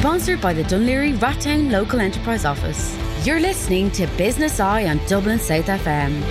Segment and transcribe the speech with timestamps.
[0.00, 2.96] Sponsored by the Dún Laoghaire-Rathdown Local Enterprise Office.
[3.22, 6.22] You're listening to Business Eye on Dublin South FM.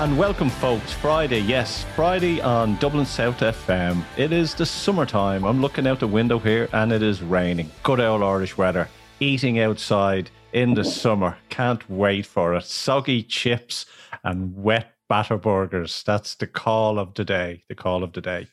[0.00, 0.92] And welcome, folks.
[0.92, 4.02] Friday, yes, Friday on Dublin South FM.
[4.16, 5.44] It is the summertime.
[5.44, 7.70] I'm looking out the window here and it is raining.
[7.84, 8.88] Good old Irish weather.
[9.20, 11.38] Eating outside in the summer.
[11.48, 12.64] Can't wait for it.
[12.64, 13.86] Soggy chips
[14.24, 16.02] and wet batter burgers.
[16.06, 17.64] That's the call of the day.
[17.68, 18.48] The call of the day.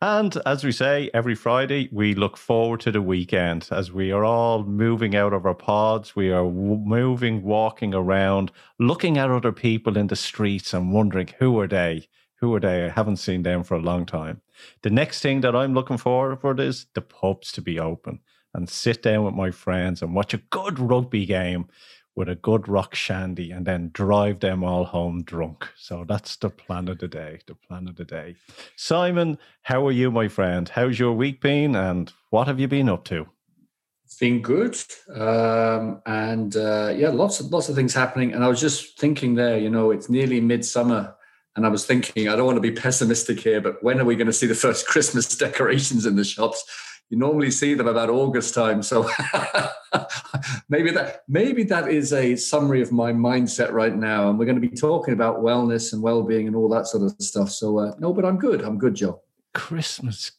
[0.00, 4.24] And as we say every Friday, we look forward to the weekend as we are
[4.24, 6.16] all moving out of our pods.
[6.16, 11.30] We are w- moving, walking around, looking at other people in the streets and wondering
[11.38, 12.08] who are they?
[12.36, 12.86] Who are they?
[12.86, 14.40] I haven't seen them for a long time.
[14.82, 18.20] The next thing that I'm looking forward for is the pubs to be open
[18.54, 21.68] and sit down with my friends and watch a good rugby game
[22.20, 25.66] with a good rock shandy and then drive them all home drunk.
[25.74, 27.40] So that's the plan of the day.
[27.46, 28.36] The plan of the day.
[28.76, 30.68] Simon, how are you, my friend?
[30.68, 33.26] How's your week been and what have you been up to?
[34.04, 34.76] It's been good,
[35.14, 38.34] um, and uh, yeah, lots of lots of things happening.
[38.34, 41.14] And I was just thinking there, you know, it's nearly midsummer,
[41.56, 44.16] and I was thinking, I don't want to be pessimistic here, but when are we
[44.16, 46.64] going to see the first Christmas decorations in the shops?
[47.10, 48.82] You normally see them about August time.
[48.82, 49.10] So
[50.68, 54.30] maybe that maybe that is a summary of my mindset right now.
[54.30, 57.14] And we're going to be talking about wellness and well-being and all that sort of
[57.20, 57.50] stuff.
[57.50, 58.62] So uh, no, but I'm good.
[58.62, 59.20] I'm good, Joe.
[59.52, 60.30] Christmas,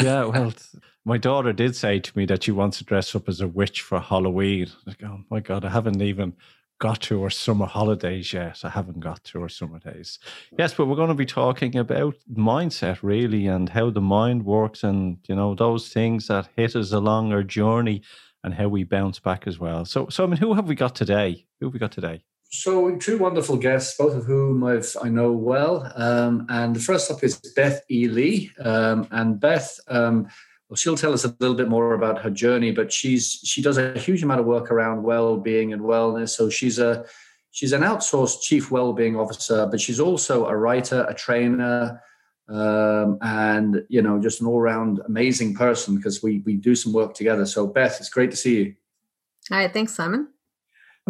[0.00, 0.24] yeah.
[0.24, 0.52] Well,
[1.04, 3.82] my daughter did say to me that she wants to dress up as a witch
[3.82, 4.66] for Halloween.
[5.04, 6.34] Oh my god, I haven't even
[6.78, 8.60] got to our summer holidays yet.
[8.62, 10.18] I haven't got to our summer days.
[10.56, 14.84] Yes, but we're going to be talking about mindset really and how the mind works
[14.84, 18.02] and, you know, those things that hit us along our journey
[18.44, 19.84] and how we bounce back as well.
[19.84, 21.46] So, so I mean, who have we got today?
[21.60, 22.22] Who have we got today?
[22.50, 25.92] So, two wonderful guests, both of whom I've, I know well.
[25.94, 28.46] Um, and the first up is Beth Ely.
[28.58, 30.28] Um, and Beth, um,
[30.68, 33.78] well, she'll tell us a little bit more about her journey, but she's she does
[33.78, 36.30] a huge amount of work around well-being and wellness.
[36.30, 37.06] So she's a
[37.52, 42.02] she's an outsourced chief well-being officer, but she's also a writer, a trainer,
[42.48, 47.14] um, and you know just an all-round amazing person because we we do some work
[47.14, 47.46] together.
[47.46, 48.74] So Beth, it's great to see you.
[49.50, 50.28] Hi, thanks, Simon.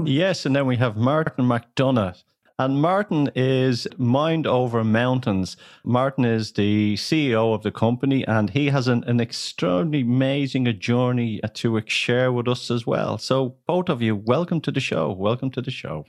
[0.05, 2.23] Yes, and then we have Martin McDonough.
[2.61, 5.57] And Martin is Mind Over Mountains.
[5.85, 11.41] Martin is the CEO of the company, and he has an, an extraordinarily amazing journey
[11.55, 13.17] to share with us as well.
[13.17, 15.13] So, both of you, welcome to the show.
[15.13, 16.05] Welcome to the show.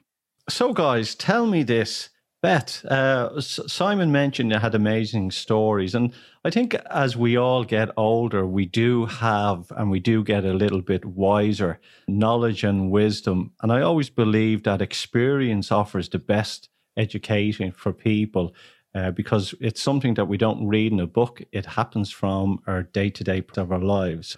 [0.49, 2.09] So, guys, tell me this.
[2.41, 5.93] Beth, uh, Simon mentioned you had amazing stories.
[5.93, 6.13] And
[6.45, 10.53] I think as we all get older, we do have and we do get a
[10.53, 13.51] little bit wiser knowledge and wisdom.
[13.61, 18.55] And I always believe that experience offers the best education for people
[18.95, 22.83] uh, because it's something that we don't read in a book, it happens from our
[22.83, 24.37] day to day of our lives.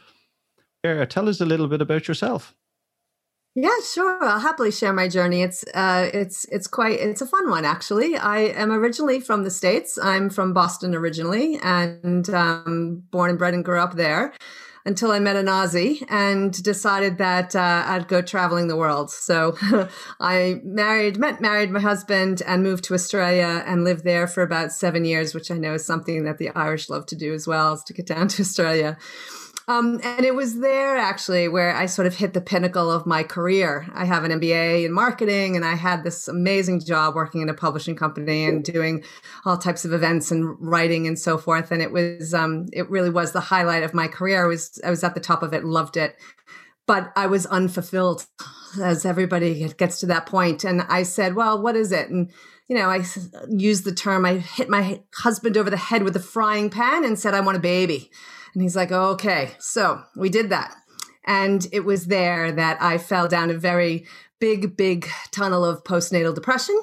[0.83, 2.55] Tell us a little bit about yourself.
[3.53, 4.23] Yeah, sure.
[4.23, 5.41] I'll happily share my journey.
[5.41, 8.15] It's uh, it's it's quite it's a fun one actually.
[8.15, 9.99] I am originally from the states.
[10.01, 14.33] I'm from Boston originally, and um, born and bred and grew up there
[14.85, 19.11] until I met an Aussie and decided that uh, I'd go traveling the world.
[19.11, 19.55] So
[20.19, 24.71] I married, met, married my husband, and moved to Australia and lived there for about
[24.71, 27.73] seven years, which I know is something that the Irish love to do as well,
[27.73, 28.97] is to get down to Australia.
[29.71, 33.23] Um, and it was there actually where I sort of hit the pinnacle of my
[33.23, 33.87] career.
[33.93, 37.53] I have an MBA in marketing, and I had this amazing job working in a
[37.53, 39.01] publishing company and doing
[39.45, 41.71] all types of events and writing and so forth.
[41.71, 44.43] And it was, um, it really was the highlight of my career.
[44.43, 46.17] I was, I was at the top of it, loved it,
[46.85, 48.25] but I was unfulfilled,
[48.81, 50.65] as everybody gets to that point.
[50.65, 52.29] And I said, "Well, what is it?" And
[52.67, 53.05] you know, I
[53.49, 54.25] used the term.
[54.25, 57.57] I hit my husband over the head with a frying pan and said, "I want
[57.57, 58.11] a baby."
[58.53, 59.51] And he's like, okay.
[59.59, 60.75] So we did that.
[61.25, 64.05] And it was there that I fell down a very
[64.39, 66.81] big, big tunnel of postnatal depression,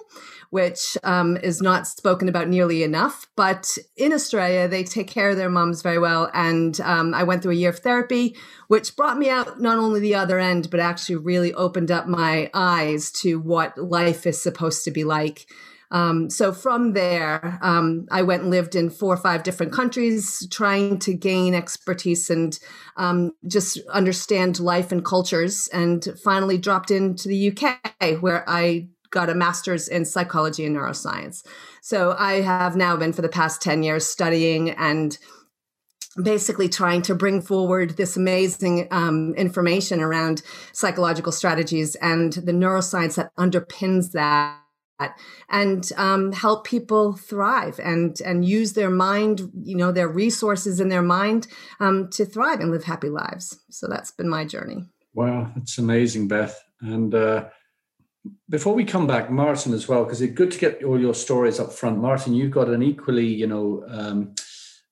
[0.51, 3.27] which um, is not spoken about nearly enough.
[3.37, 6.31] But in Australia, they take care of their moms very well.
[6.33, 8.37] And um, I went through a year of therapy,
[8.69, 12.49] which brought me out not only the other end, but actually really opened up my
[12.55, 15.47] eyes to what life is supposed to be like
[15.91, 20.47] um, so from there, um, I went and lived in four or five different countries,
[20.51, 22.59] trying to gain expertise and
[22.97, 25.69] um, just understand life and cultures.
[25.69, 31.43] And finally, dropped into the UK, where I got a master's in psychology and neuroscience.
[31.81, 35.17] So I have now been for the past 10 years studying and
[36.23, 40.43] basically trying to bring forward this amazing um, information around
[40.73, 44.59] psychological strategies and the neuroscience that underpins that
[45.49, 50.89] and um, help people thrive and and use their mind you know their resources in
[50.89, 51.47] their mind
[51.81, 53.59] um, to thrive and live happy lives.
[53.71, 54.89] So that's been my journey.
[55.15, 56.61] Wow that's amazing beth.
[56.81, 57.49] And uh,
[58.49, 61.61] before we come back martin as well because it's good to get all your stories
[61.61, 61.99] up front.
[61.99, 64.35] Martin you've got an equally you know um,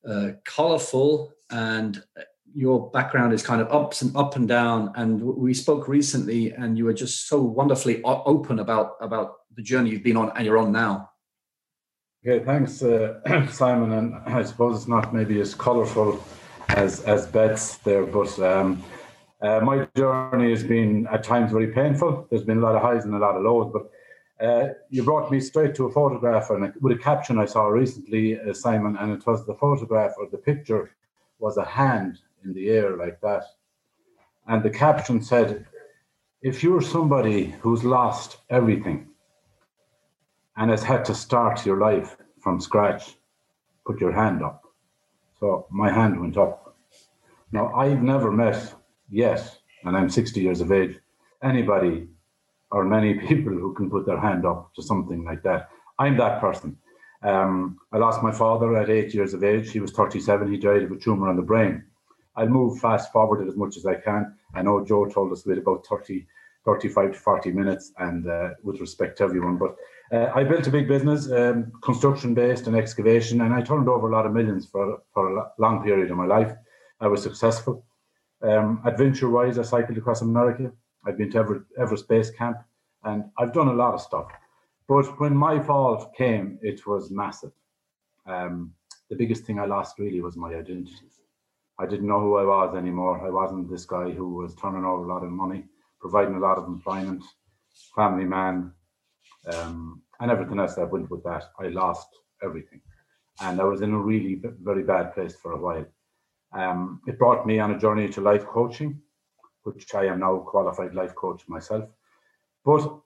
[0.09, 2.03] uh, colorful and
[2.57, 4.91] your background is kind of ups and up and down.
[4.95, 9.91] And we spoke recently and you were just so wonderfully open about about the journey
[9.91, 11.11] you've been on and you're on now.
[12.25, 13.93] Okay, thanks, uh, Simon.
[13.93, 16.23] And I suppose it's not maybe as colourful
[16.71, 18.83] as as Beth's there, but um,
[19.41, 22.27] uh, my journey has been at times very painful.
[22.29, 25.31] There's been a lot of highs and a lot of lows, but uh, you brought
[25.31, 29.13] me straight to a photograph and with a caption I saw recently, uh, Simon, and
[29.13, 30.91] it was the photograph or the picture
[31.39, 33.45] was a hand in the air like that,
[34.49, 35.67] and the caption said,
[36.43, 39.09] "If you're somebody who's lost everything."
[40.57, 43.17] And has had to start your life from scratch,
[43.87, 44.63] put your hand up.
[45.39, 46.77] So my hand went up.
[47.53, 48.75] Now, I've never met
[49.11, 50.99] yet, and I'm 60 years of age,
[51.43, 52.09] anybody
[52.71, 55.69] or many people who can put their hand up to something like that.
[55.99, 56.77] I'm that person.
[57.23, 59.71] Um, I lost my father at eight years of age.
[59.71, 60.51] He was 37.
[60.51, 61.85] He died of a tumor on the brain.
[62.37, 64.35] I'll move fast forward as much as I can.
[64.55, 66.27] I know Joe told us we had about 30,
[66.65, 69.77] 35 to 40 minutes, and uh, with respect to everyone, but
[70.13, 74.09] uh, I built a big business, um, construction based and excavation, and I turned over
[74.09, 76.53] a lot of millions for, for a long period of my life.
[77.01, 77.85] I was successful.
[78.43, 80.71] Um, adventure wise, I cycled across America.
[81.05, 82.59] I've been to Everest, Everest Base Camp,
[83.05, 84.27] and I've done a lot of stuff.
[84.89, 87.53] But when my fall came, it was massive.
[88.27, 88.73] Um,
[89.11, 91.07] the biggest thing I lost really was my identity.
[91.79, 93.27] I didn't know who I was anymore.
[93.27, 95.65] I wasn't this guy who was turning over a lot of money,
[96.01, 97.23] providing a lot of employment,
[97.95, 98.73] family man,
[99.53, 101.45] um, and everything else that went with that.
[101.59, 102.09] I lost
[102.43, 102.81] everything,
[103.41, 105.87] and I was in a really very bad place for a while.
[106.53, 109.01] Um, it brought me on a journey to life coaching,
[109.63, 111.85] which I am now qualified life coach myself.
[112.65, 113.01] But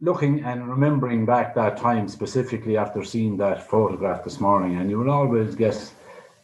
[0.00, 4.98] looking and remembering back that time specifically after seeing that photograph this morning, and you
[4.98, 5.92] will always get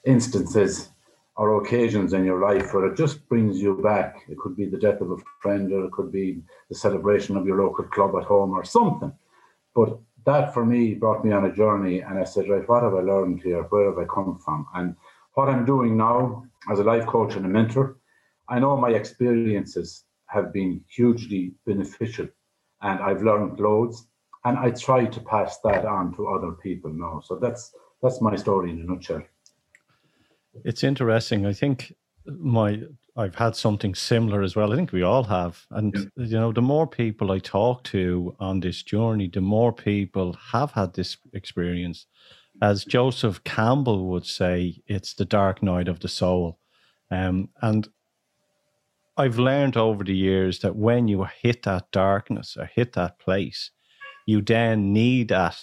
[0.05, 0.92] instances
[1.37, 4.23] or occasions in your life where it just brings you back.
[4.29, 7.47] It could be the death of a friend, or it could be the celebration of
[7.47, 9.13] your local club at home, or something.
[9.75, 12.95] But that for me brought me on a journey, and I said, right, what have
[12.95, 13.63] I learned here?
[13.63, 14.67] Where have I come from?
[14.75, 14.95] And
[15.35, 17.97] what I'm doing now as a life coach and a mentor,
[18.49, 22.29] I know my experiences have been hugely beneficial,
[22.83, 24.07] and I've learned loads,
[24.45, 27.23] and I try to pass that on to other people now.
[27.25, 29.23] So that's that's my story in a nutshell.
[30.65, 31.47] It's interesting.
[31.47, 31.93] I think
[32.27, 32.83] my
[33.17, 34.73] I've had something similar as well.
[34.73, 35.67] I think we all have.
[35.71, 36.25] And yeah.
[36.25, 40.73] you know, the more people I talk to on this journey, the more people have
[40.73, 42.07] had this experience.
[42.63, 46.59] As Joseph Campbell would say, it's the dark night of the soul.
[47.11, 47.89] Um, and
[49.17, 53.71] I've learned over the years that when you hit that darkness or hit that place,
[54.27, 55.61] you then need that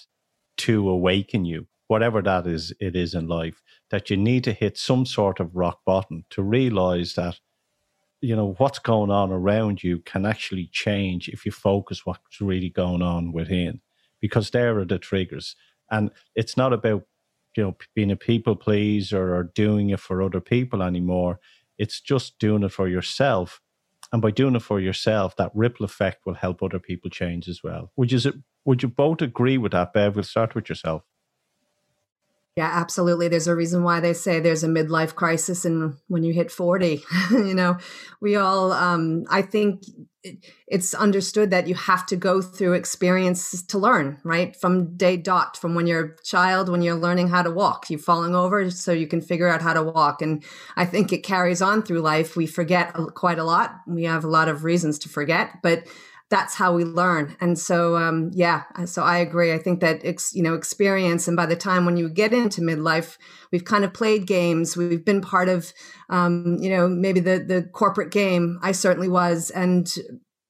[0.57, 4.77] to awaken you, whatever that is it is in life that you need to hit
[4.77, 7.39] some sort of rock bottom to realize that
[8.21, 12.69] you know what's going on around you can actually change if you focus what's really
[12.69, 13.81] going on within
[14.21, 15.55] because there are the triggers.
[15.89, 17.03] And it's not about
[17.55, 21.39] you know being a people pleaser or doing it for other people anymore.
[21.77, 23.61] It's just doing it for yourself.
[24.11, 27.61] And by doing it for yourself that ripple effect will help other people change as
[27.63, 27.91] well.
[27.95, 30.13] Would you would you both agree with that Beth?
[30.13, 31.03] We'll start with yourself
[32.59, 33.29] yeah, absolutely.
[33.29, 37.01] There's a reason why they say there's a midlife crisis and when you hit 40,
[37.31, 37.77] you know,
[38.19, 39.83] we all, um, I think
[40.67, 44.57] it's understood that you have to go through experiences to learn, right?
[44.57, 47.97] From day dot, from when you're a child, when you're learning how to walk, you're
[47.97, 50.21] falling over so you can figure out how to walk.
[50.21, 50.43] And
[50.75, 52.35] I think it carries on through life.
[52.35, 53.73] We forget quite a lot.
[53.87, 55.87] We have a lot of reasons to forget, but
[56.29, 57.35] that's how we learn.
[57.41, 59.51] And so, um, yeah, so I agree.
[59.51, 61.27] I think that, ex, you know, experience.
[61.27, 63.17] And by the time when you get into midlife,
[63.51, 64.77] we've kind of played games.
[64.77, 65.73] We've been part of,
[66.09, 68.59] um, you know, maybe the, the corporate game.
[68.61, 69.49] I certainly was.
[69.49, 69.91] And,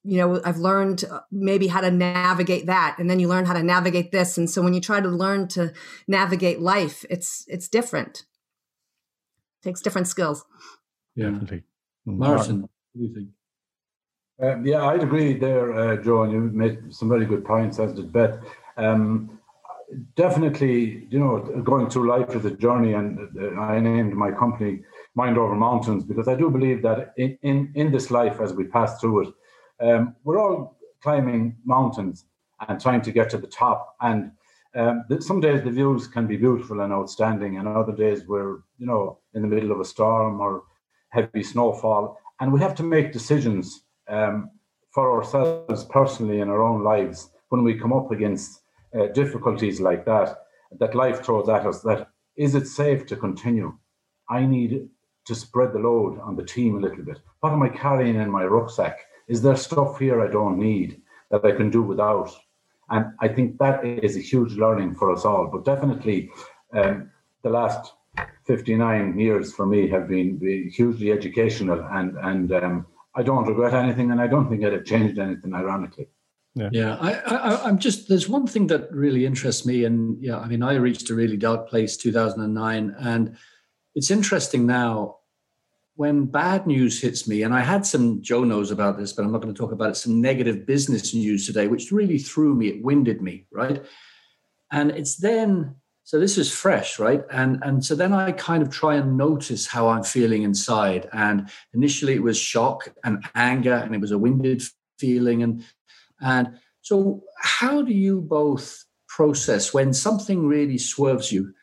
[0.02, 2.96] you know, I've learned uh, maybe how to navigate that.
[2.98, 4.36] And then you learn how to navigate this.
[4.36, 5.72] And so when you try to learn to
[6.06, 8.24] navigate life, it's, it's different.
[9.62, 10.44] It takes different skills.
[11.16, 11.30] Yeah.
[11.30, 11.62] Definitely.
[12.04, 13.28] Martin, what do you think?
[14.42, 18.38] Um, yeah, I'd agree there, uh, you made some very good points, as did Beth.
[18.78, 19.38] Um,
[20.16, 24.80] definitely, you know, going through life is a journey, and uh, I named my company
[25.14, 28.64] Mind Over Mountains because I do believe that in, in, in this life, as we
[28.64, 29.34] pass through it,
[29.80, 32.24] um, we're all climbing mountains,
[32.66, 33.94] and trying to get to the top.
[34.00, 34.32] And
[34.74, 38.86] um, some days the views can be beautiful and outstanding, and other days we're you
[38.86, 40.62] know in the middle of a storm or
[41.10, 44.50] heavy snowfall, and we have to make decisions um,
[44.90, 48.62] for ourselves personally in our own lives when we come up against
[48.98, 50.36] uh, difficulties like that
[50.78, 51.80] that life throws at us.
[51.82, 53.76] That is it safe to continue?
[54.28, 54.88] I need
[55.26, 57.18] to spread the load on the team a little bit.
[57.40, 58.98] What am I carrying in my rucksack?
[59.28, 61.00] Is there stuff here I don't need
[61.30, 62.30] that I can do without?
[62.88, 65.46] And I think that is a huge learning for us all.
[65.46, 66.30] But definitely,
[66.72, 67.10] um,
[67.42, 67.92] the last
[68.44, 70.40] 59 years for me have been,
[70.72, 74.84] hugely educational, and and um, I don't regret anything, and I don't think I'd have
[74.84, 75.54] changed anything.
[75.54, 76.08] Ironically.
[76.54, 76.96] Yeah, yeah.
[77.00, 80.62] I, I, I'm just there's one thing that really interests me, and yeah, I mean,
[80.62, 83.36] I reached a really dark place 2009, and
[83.94, 85.16] it's interesting now
[85.96, 89.32] when bad news hits me, and I had some Joe knows about this, but I'm
[89.32, 89.96] not going to talk about it.
[89.96, 93.84] Some negative business news today, which really threw me, it winded me, right?
[94.72, 95.76] And it's then
[96.10, 97.22] so this is fresh, right?
[97.30, 101.08] And and so then I kind of try and notice how I'm feeling inside.
[101.12, 104.60] And initially it was shock and anger, and it was a winded
[104.98, 105.44] feeling.
[105.44, 105.64] And
[106.20, 111.54] and so how do you both process when something really swerves you?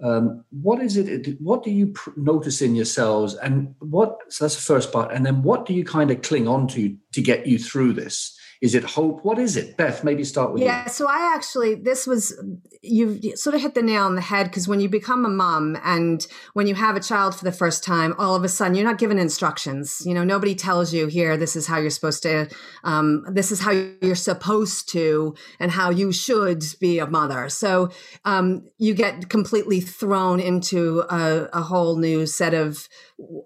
[0.00, 4.54] um, what is it what do you pr- notice in yourselves and what so that's
[4.54, 7.48] the first part and then what do you kind of cling on to to get
[7.48, 9.24] you through this is it hope?
[9.24, 9.76] What is it?
[9.76, 10.90] Beth, maybe start with yeah, you.
[10.90, 12.34] so I actually, this was,
[12.82, 15.78] you sort of hit the nail on the head because when you become a mom
[15.84, 18.84] and when you have a child for the first time, all of a sudden you're
[18.84, 20.02] not given instructions.
[20.04, 22.48] You know, nobody tells you here, this is how you're supposed to,
[22.82, 27.48] um, this is how you're supposed to, and how you should be a mother.
[27.48, 27.90] So
[28.24, 32.88] um, you get completely thrown into a, a whole new set of,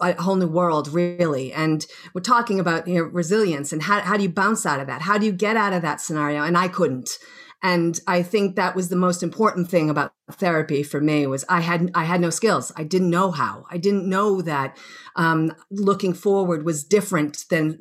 [0.01, 1.53] a whole new world, really.
[1.53, 4.87] And we're talking about you know, resilience and how, how do you bounce out of
[4.87, 5.02] that?
[5.03, 6.43] How do you get out of that scenario?
[6.43, 7.19] And I couldn't.
[7.65, 11.61] And I think that was the most important thing about therapy for me was I
[11.61, 12.73] had I had no skills.
[12.77, 13.67] I didn't know how.
[13.71, 14.77] I didn't know that
[15.15, 17.79] um, looking forward was different than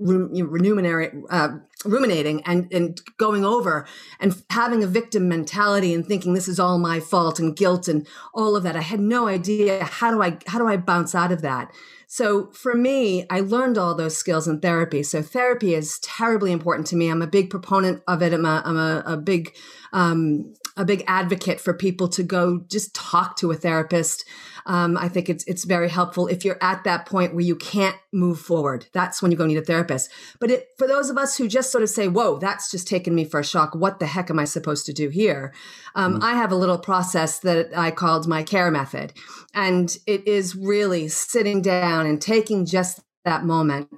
[1.31, 1.49] uh,
[1.83, 3.87] ruminating and and going over
[4.19, 8.07] and having a victim mentality and thinking this is all my fault and guilt and
[8.35, 8.75] all of that.
[8.75, 11.71] I had no idea how do I how do I bounce out of that.
[12.13, 15.01] So for me, I learned all those skills in therapy.
[15.01, 17.07] So therapy is terribly important to me.
[17.07, 18.33] I'm a big proponent of it.
[18.33, 19.55] I'm a, I'm a, a big,
[19.93, 24.25] um, a big advocate for people to go just talk to a therapist.
[24.65, 27.95] Um, I think it's it's very helpful if you're at that point where you can't
[28.11, 28.87] move forward.
[28.93, 30.11] That's when you go need a therapist.
[30.39, 33.15] But it, for those of us who just sort of say, "Whoa, that's just taken
[33.15, 33.75] me for a shock.
[33.75, 35.53] What the heck am I supposed to do here?"
[35.95, 36.23] Um, mm-hmm.
[36.23, 39.13] I have a little process that I called my care method,
[39.53, 43.89] and it is really sitting down and taking just that moment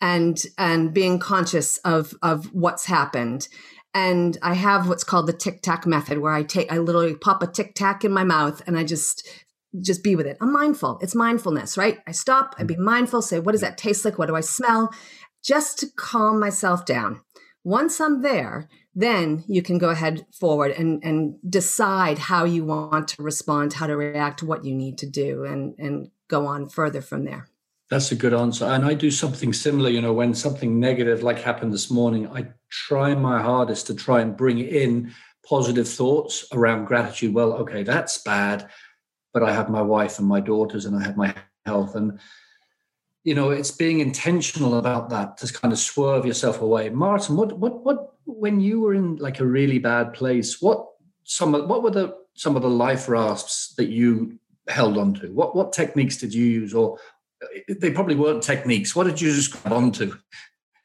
[0.00, 3.48] and and being conscious of of what's happened
[3.96, 7.42] and I have what's called the tic tac method, where I take, I literally pop
[7.42, 9.26] a tic tac in my mouth, and I just
[9.80, 10.36] just be with it.
[10.40, 10.98] I'm mindful.
[11.00, 11.98] It's mindfulness, right?
[12.06, 12.84] I stop, I be mm-hmm.
[12.84, 14.18] mindful, say, what does that taste like?
[14.18, 14.92] What do I smell?
[15.42, 17.20] Just to calm myself down.
[17.64, 23.08] Once I'm there, then you can go ahead forward and, and decide how you want
[23.08, 27.02] to respond, how to react, what you need to do, and, and go on further
[27.02, 27.48] from there.
[27.90, 28.64] That's a good answer.
[28.64, 32.48] And I do something similar, you know, when something negative like happened this morning, I
[32.70, 35.12] try my hardest to try and bring in
[35.48, 37.32] positive thoughts around gratitude.
[37.34, 38.68] Well, okay, that's bad
[39.36, 41.34] but I have my wife and my daughters and I have my
[41.66, 41.94] health.
[41.94, 42.18] And,
[43.22, 46.88] you know, it's being intentional about that to kind of swerve yourself away.
[46.88, 50.86] Martin, what, what, what, when you were in like a really bad place, what,
[51.24, 54.38] some, what were the, some of the life rafts that you
[54.68, 55.30] held onto?
[55.34, 56.72] What, what techniques did you use?
[56.72, 56.98] Or
[57.68, 58.96] they probably weren't techniques.
[58.96, 60.16] What did you just grab onto?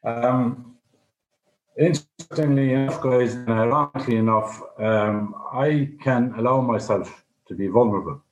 [0.04, 0.76] Um,
[1.78, 8.22] interestingly enough, guys, and ironically enough, um, I can allow myself to be vulnerable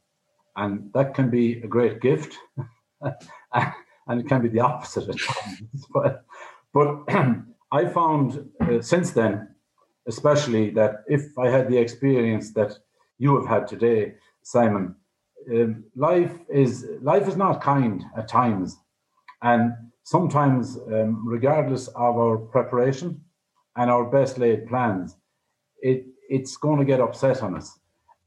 [0.56, 2.36] and that can be a great gift,
[3.02, 5.86] and it can be the opposite at times.
[5.94, 6.24] but
[6.72, 7.04] but
[7.72, 9.48] I found uh, since then,
[10.06, 12.78] especially that if I had the experience that
[13.18, 14.94] you have had today, Simon,
[15.50, 18.76] um, life is life is not kind at times,
[19.42, 19.72] and
[20.04, 23.20] sometimes, um, regardless of our preparation
[23.76, 25.16] and our best laid plans,
[25.80, 27.79] it it's going to get upset on us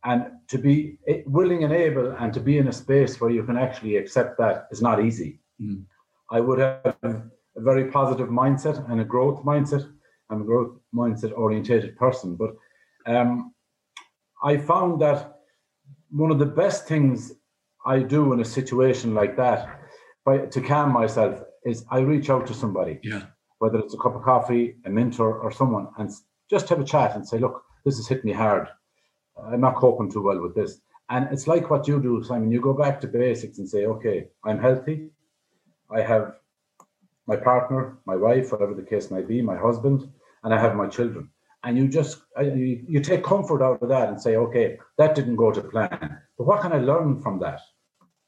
[0.06, 3.58] and to be willing and able and to be in a space where you can
[3.58, 5.40] actually accept that is not easy.
[5.62, 5.86] Mm.
[6.30, 7.22] I would have a
[7.58, 9.90] very positive mindset and a growth mindset.
[10.30, 12.52] I'm a growth mindset orientated person, but
[13.06, 13.54] um,
[14.44, 15.40] I found that
[16.10, 17.34] one of the best things
[17.86, 19.80] I do in a situation like that,
[20.26, 23.00] by, to calm myself, is I reach out to somebody.
[23.04, 23.24] Yeah.
[23.60, 26.10] Whether it's a cup of coffee, a mentor, or someone, and
[26.50, 28.68] just have a chat and say, look, this has hit me hard.
[29.42, 30.80] I'm not coping too well with this.
[31.10, 32.52] And it's like what you do, Simon.
[32.52, 35.10] You go back to basics and say, okay, I'm healthy.
[35.92, 36.36] I have
[37.28, 40.10] my partner, my wife, whatever the case may be, my husband,
[40.44, 41.30] and I have my children.
[41.64, 45.52] And you just you, take comfort out of that and say, okay, that didn't go
[45.52, 46.20] to plan.
[46.38, 47.62] But what can I learn from that?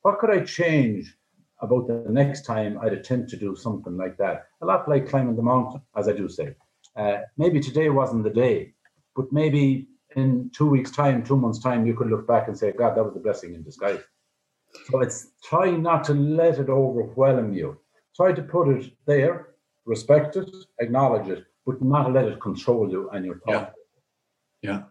[0.04, 1.18] What could I change
[1.62, 4.46] about the next time I'd attempt to do something like that?
[4.62, 6.56] A lot like climbing the mountain, as I do say.
[6.96, 8.74] Uh, maybe today wasn't the day,
[9.16, 12.72] but maybe in two weeks' time, two months' time, you could look back and say,
[12.72, 14.00] God, that was a blessing in disguise.
[14.90, 17.80] So it's trying not to let it overwhelm you.
[18.16, 19.56] Try to put it there,
[19.86, 23.74] respect it, acknowledge it, but not let it control you and your thought.
[24.62, 24.72] Yeah.
[24.72, 24.84] yeah.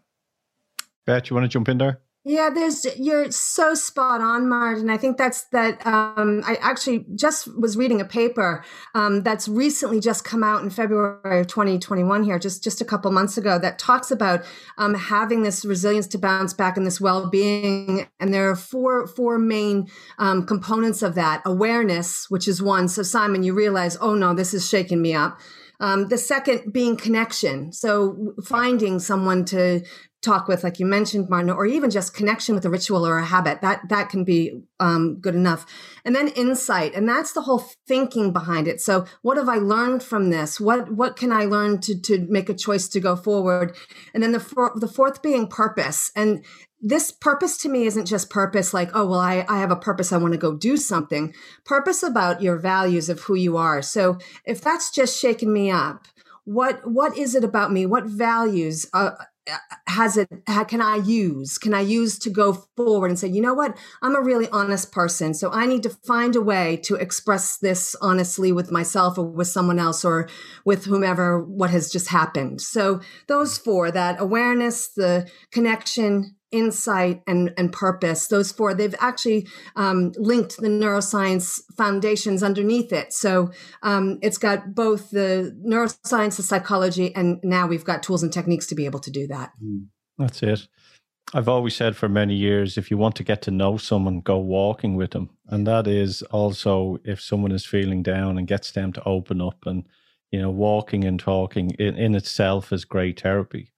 [1.06, 2.00] Beth, you want to jump in there?
[2.26, 4.84] Yeah, there's you're so spot on, Martin.
[4.84, 5.86] And I think that's that.
[5.86, 8.64] Um, I actually just was reading a paper
[8.94, 13.10] um, that's recently just come out in February of 2021 here, just just a couple
[13.10, 14.42] months ago, that talks about
[14.78, 18.08] um, having this resilience to bounce back and this well-being.
[18.18, 19.88] And there are four four main
[20.18, 22.88] um, components of that: awareness, which is one.
[22.88, 25.38] So Simon, you realize, oh no, this is shaking me up.
[25.78, 27.70] Um, the second being connection.
[27.72, 29.82] So finding someone to
[30.24, 33.24] talk with, like you mentioned, Martin, or even just connection with a ritual or a
[33.24, 33.60] habit.
[33.60, 35.66] That that can be um, good enough.
[36.04, 38.80] And then insight, and that's the whole thinking behind it.
[38.80, 40.58] So, what have I learned from this?
[40.58, 43.76] What what can I learn to to make a choice to go forward?
[44.12, 46.44] And then the for, the fourth being purpose, and
[46.86, 50.12] this purpose to me isn't just purpose like oh well I, I have a purpose
[50.12, 54.18] i want to go do something purpose about your values of who you are so
[54.44, 56.06] if that's just shaking me up
[56.44, 59.12] what what is it about me what values uh,
[59.86, 63.42] has it how can i use can i use to go forward and say you
[63.42, 63.76] know what?
[64.02, 67.94] I'm a really honest person so i need to find a way to express this
[68.00, 70.28] honestly with myself or with someone else or
[70.64, 72.60] with whomever what has just happened.
[72.60, 78.28] So those four that awareness the connection insight and, and purpose.
[78.28, 79.46] Those four they've actually
[79.76, 83.12] um, linked the neuroscience foundations underneath it.
[83.12, 83.50] So
[83.82, 88.66] um, it's got both the neuroscience the psychology and now we've got tools and techniques
[88.68, 89.50] to be able to do that.
[89.62, 89.86] Mm,
[90.16, 90.68] that's it.
[91.32, 94.38] I've always said for many years if you want to get to know someone go
[94.38, 95.30] walking with them.
[95.48, 99.66] And that is also if someone is feeling down and gets them to open up
[99.66, 99.84] and
[100.30, 103.73] you know walking and talking in, in itself is great therapy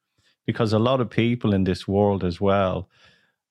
[0.46, 2.88] because a lot of people in this world as well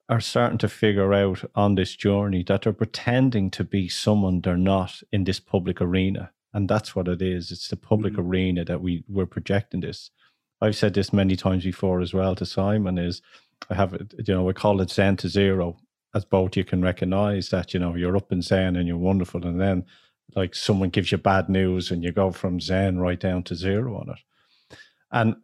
[0.08, 4.58] are starting to figure out on this journey that they're pretending to be someone they're
[4.58, 6.32] not in this public arena.
[6.54, 7.52] And that's what it is.
[7.52, 8.30] It's the public mm-hmm.
[8.30, 10.12] arena that we we're projecting this.
[10.62, 13.22] I've said this many times before as well to Simon is
[13.70, 15.78] I have you know, we call it Zen to zero.
[16.14, 19.46] As both you can recognize that, you know, you're up in Zen and you're wonderful.
[19.46, 19.86] And then
[20.34, 23.98] like someone gives you bad news and you go from Zen right down to zero
[23.98, 24.78] on it.
[25.12, 25.36] And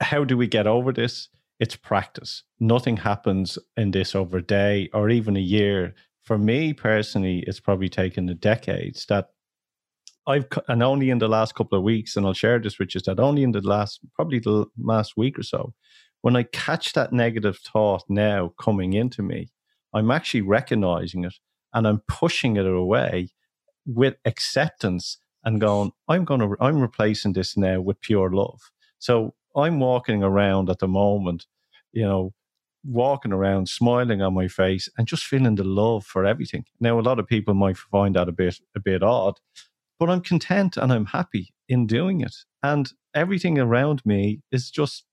[0.00, 1.28] how do we get over this?
[1.58, 2.42] It's practice.
[2.60, 5.94] Nothing happens in this over a day or even a year.
[6.24, 9.28] For me personally, it's probably taken a decades that
[10.26, 13.00] I've, and only in the last couple of weeks, and I'll share this with you,
[13.06, 15.72] that only in the last, probably the last week or so,
[16.22, 19.48] when I catch that negative thought now coming into me,
[19.94, 21.34] I'm actually recognizing it
[21.72, 23.30] and I'm pushing it away
[23.86, 28.60] with acceptance and going, I'm to, I'm replacing this now with pure love.
[28.98, 31.46] So I'm walking around at the moment,
[31.92, 32.32] you know,
[32.84, 36.64] walking around, smiling on my face, and just feeling the love for everything.
[36.80, 39.34] Now, a lot of people might find that a bit a bit odd,
[39.98, 42.34] but I'm content and I'm happy in doing it.
[42.62, 45.04] And everything around me is just,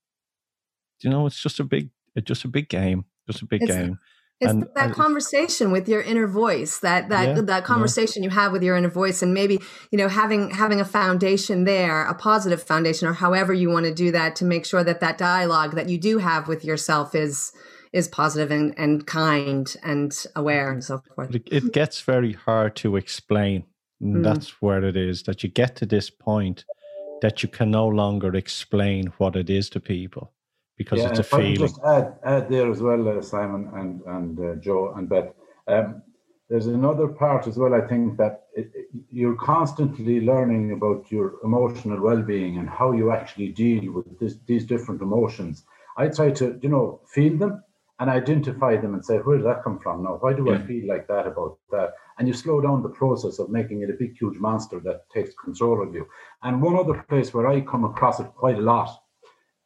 [1.01, 3.71] you know, it's just a big, it's just a big game, just a big it's,
[3.71, 3.99] game.
[4.39, 8.29] It's and, that and conversation with your inner voice, that that yeah, that conversation yeah.
[8.29, 9.59] you have with your inner voice, and maybe
[9.91, 13.93] you know having having a foundation there, a positive foundation, or however you want to
[13.93, 17.53] do that, to make sure that that dialogue that you do have with yourself is
[17.93, 21.33] is positive and, and kind and aware and so forth.
[21.33, 23.65] It, gets very hard to explain.
[24.01, 24.23] Mm.
[24.23, 26.65] That's where it is that you get to this point
[27.21, 30.33] that you can no longer explain what it is to people
[30.77, 31.55] because yeah, it's a feeling.
[31.55, 35.33] just add, add there as well, uh, Simon and and uh, Joe and Beth.
[35.67, 36.01] Um,
[36.49, 37.73] there's another part as well.
[37.73, 43.11] I think that it, it, you're constantly learning about your emotional well-being and how you
[43.11, 45.63] actually deal with this, these different emotions.
[45.97, 47.63] I try to, you know, feel them
[47.99, 50.03] and identify them and say, where did that come from?
[50.03, 50.57] Now, why do yeah.
[50.57, 51.93] I feel like that about that?
[52.19, 55.33] And you slow down the process of making it a big, huge monster that takes
[55.35, 56.07] control of you.
[56.43, 59.02] And one other place where I come across it quite a lot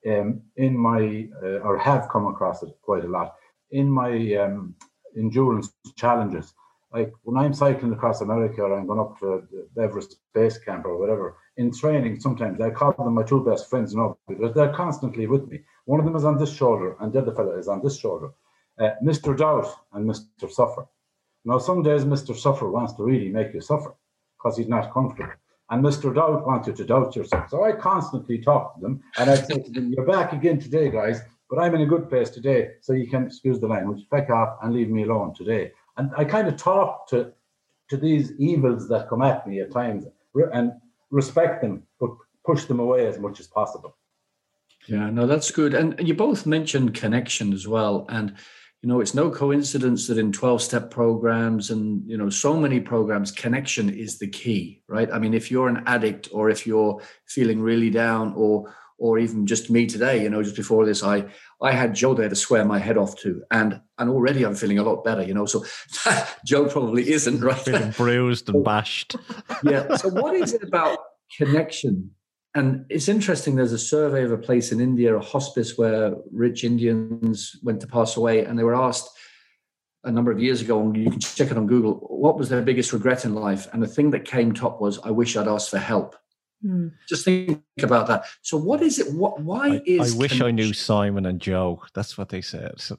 [0.07, 3.35] um, in my uh, or have come across it quite a lot
[3.71, 4.75] in my um,
[5.17, 6.53] endurance challenges.
[6.93, 9.43] Like when I'm cycling across America or I'm going up to
[9.75, 12.61] the Everest Base Camp or whatever, in training sometimes.
[12.61, 15.61] I call them my two best friends now because they're constantly with me.
[15.85, 18.29] One of them is on this shoulder, and the other fellow is on this shoulder.
[18.79, 19.35] Uh, Mr.
[19.35, 20.49] Doubt and Mr.
[20.49, 20.87] Suffer.
[21.45, 22.35] Now, some days Mr.
[22.35, 23.95] Suffer wants to really make you suffer
[24.37, 25.33] because he's not comfortable.
[25.69, 26.13] And Mr.
[26.13, 27.49] Doubt wants you to doubt yourself.
[27.49, 30.89] So I constantly talk to them and I say to them, You're back again today,
[30.89, 32.71] guys, but I'm in a good place today.
[32.81, 35.71] So you can, excuse the language, back off and leave me alone today.
[35.97, 37.33] And I kind of talk to,
[37.89, 40.05] to these evils that come at me at times
[40.53, 40.71] and
[41.09, 42.11] respect them, but
[42.45, 43.97] push them away as much as possible.
[44.87, 45.73] Yeah, no, that's good.
[45.73, 48.05] And you both mentioned connection as well.
[48.07, 48.35] And
[48.81, 52.79] you know it's no coincidence that in 12 step programs and you know so many
[52.79, 55.09] programs connection is the key right?
[55.11, 59.45] I mean if you're an addict or if you're feeling really down or or even
[59.45, 61.23] just me today you know just before this i
[61.61, 64.79] i had joe there to swear my head off to and and already i'm feeling
[64.79, 65.63] a lot better you know so
[66.45, 67.59] joe probably isn't right?
[67.59, 69.15] Feeling bruised and bashed.
[69.63, 70.97] yeah so what is it about
[71.35, 72.11] connection
[72.57, 76.63] and it's interesting, there's a survey of a place in India, a hospice where rich
[76.63, 79.09] Indians went to pass away, and they were asked
[80.03, 82.61] a number of years ago, and you can check it on Google, what was their
[82.61, 83.67] biggest regret in life?
[83.73, 86.15] And the thing that came top was, I wish I'd asked for help.
[86.65, 86.91] Mm.
[87.07, 88.25] Just think about that.
[88.41, 89.13] So, what is it?
[89.13, 89.39] What?
[89.41, 90.15] Why I, is?
[90.15, 90.47] I wish connection?
[90.47, 91.83] I knew Simon and Joe.
[91.93, 92.73] That's what they said.
[92.79, 92.97] so,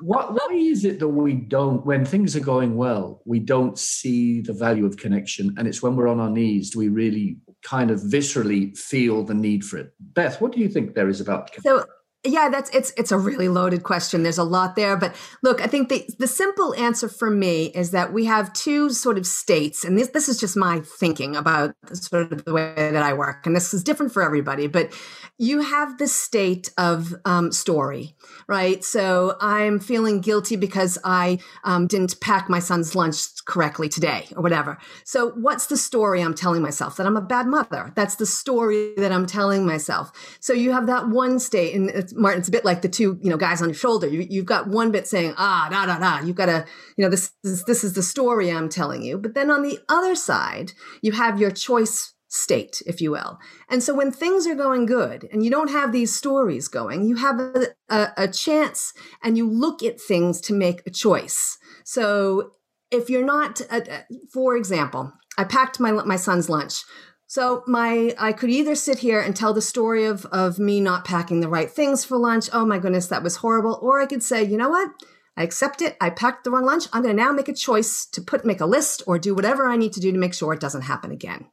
[0.00, 4.40] what, why is it that we don't, when things are going well, we don't see
[4.40, 7.90] the value of connection, and it's when we're on our knees do we really kind
[7.90, 9.92] of viscerally feel the need for it?
[10.00, 11.52] Beth, what do you think there is about?
[11.52, 11.78] Connection?
[11.78, 11.95] So
[12.26, 14.22] yeah, that's it's it's a really loaded question.
[14.22, 17.90] There's a lot there, but look, I think the the simple answer for me is
[17.92, 21.74] that we have two sort of states, and this this is just my thinking about
[21.92, 24.66] sort of the way that I work, and this is different for everybody.
[24.66, 24.92] But
[25.38, 28.14] you have the state of um, story,
[28.48, 28.82] right?
[28.82, 34.42] So I'm feeling guilty because I um, didn't pack my son's lunch correctly today, or
[34.42, 34.78] whatever.
[35.04, 37.92] So what's the story I'm telling myself that I'm a bad mother?
[37.94, 40.10] That's the story that I'm telling myself.
[40.40, 43.18] So you have that one state, and it's Martin, it's a bit like the two,
[43.22, 44.06] you know, guys on your shoulder.
[44.06, 46.24] You, have got one bit saying, ah, da, da, da.
[46.24, 46.64] You've got to,
[46.96, 49.18] you know, this is, this is the story I'm telling you.
[49.18, 53.38] But then on the other side, you have your choice state, if you will.
[53.68, 57.16] And so when things are going good and you don't have these stories going, you
[57.16, 61.58] have a, a, a chance and you look at things to make a choice.
[61.84, 62.52] So
[62.90, 64.00] if you're not, uh, uh
[64.32, 66.82] for example, I packed my my son's lunch.
[67.26, 71.04] So my I could either sit here and tell the story of of me not
[71.04, 72.48] packing the right things for lunch.
[72.52, 73.78] Oh my goodness, that was horrible.
[73.82, 74.90] Or I could say, you know what?
[75.36, 75.96] I accept it.
[76.00, 76.86] I packed the wrong lunch.
[76.92, 79.66] I'm going to now make a choice to put make a list or do whatever
[79.66, 81.46] I need to do to make sure it doesn't happen again.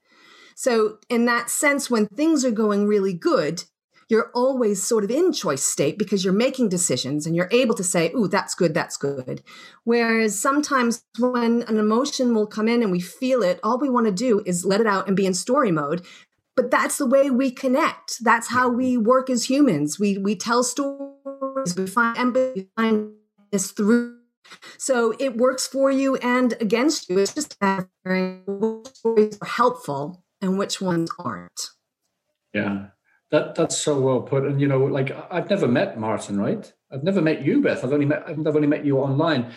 [0.56, 3.64] So in that sense when things are going really good,
[4.10, 7.84] you're always sort of in choice state because you're making decisions and you're able to
[7.84, 9.42] say, "Ooh, that's good, that's good."
[9.84, 14.06] Whereas sometimes when an emotion will come in and we feel it, all we want
[14.08, 16.02] to do is let it out and be in story mode.
[16.56, 18.24] But that's the way we connect.
[18.24, 20.00] That's how we work as humans.
[20.00, 23.14] We we tell stories, we find empathy, find
[23.52, 24.18] this through
[24.78, 27.20] so it works for you and against you.
[27.20, 31.70] It's just which stories are helpful and which ones aren't.
[32.54, 32.88] Yeah.
[33.34, 34.46] That that's so well put.
[34.46, 36.72] And you know, like I've never met Martin, right?
[36.92, 37.84] I've never met you, Beth.
[37.84, 39.52] I've only met I've only met you online.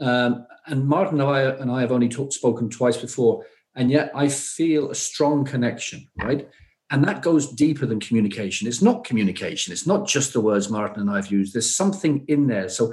[0.00, 4.10] Um, and Martin and I and I have only talked, spoken twice before, and yet
[4.12, 6.48] I feel a strong connection, right?
[6.90, 8.66] And that goes deeper than communication.
[8.66, 9.72] It's not communication.
[9.72, 11.54] It's not just the words Martin and I've used.
[11.54, 12.68] There's something in there.
[12.68, 12.92] So,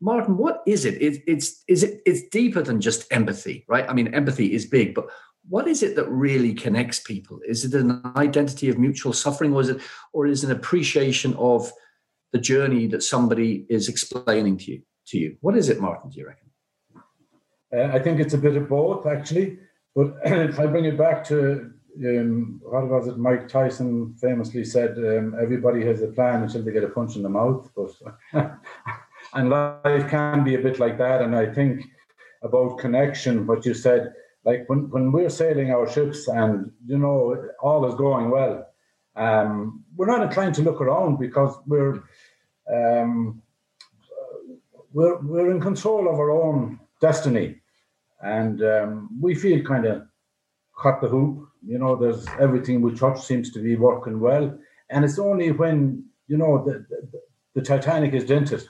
[0.00, 1.00] Martin, what is it?
[1.00, 3.88] it it's is it it's deeper than just empathy, right?
[3.88, 5.06] I mean, empathy is big, but
[5.50, 7.40] what is it that really connects people?
[7.46, 9.82] Is it an identity of mutual suffering, or is it,
[10.12, 11.70] or is it an appreciation of
[12.32, 14.82] the journey that somebody is explaining to you?
[15.08, 16.10] To you, what is it, Martin?
[16.10, 16.48] Do you reckon?
[17.74, 19.58] Uh, I think it's a bit of both, actually.
[19.96, 23.18] But if I bring it back to um, what was it?
[23.18, 27.24] Mike Tyson famously said, um, "Everybody has a plan until they get a punch in
[27.24, 27.90] the mouth." But
[29.34, 31.22] and life can be a bit like that.
[31.22, 31.86] And I think
[32.42, 37.36] about connection, what you said like when, when we're sailing our ships and you know
[37.60, 38.66] all is going well
[39.16, 42.02] um, we're not inclined to look around because we're
[42.72, 43.42] um,
[44.92, 47.60] we're, we're in control of our own destiny.
[48.22, 50.02] And um, we feel kind of
[50.80, 51.48] cut the hoop.
[51.66, 54.58] You know there's everything we touch seems to be working well.
[54.88, 57.20] And it's only when you know the, the,
[57.54, 58.66] the titanic is dented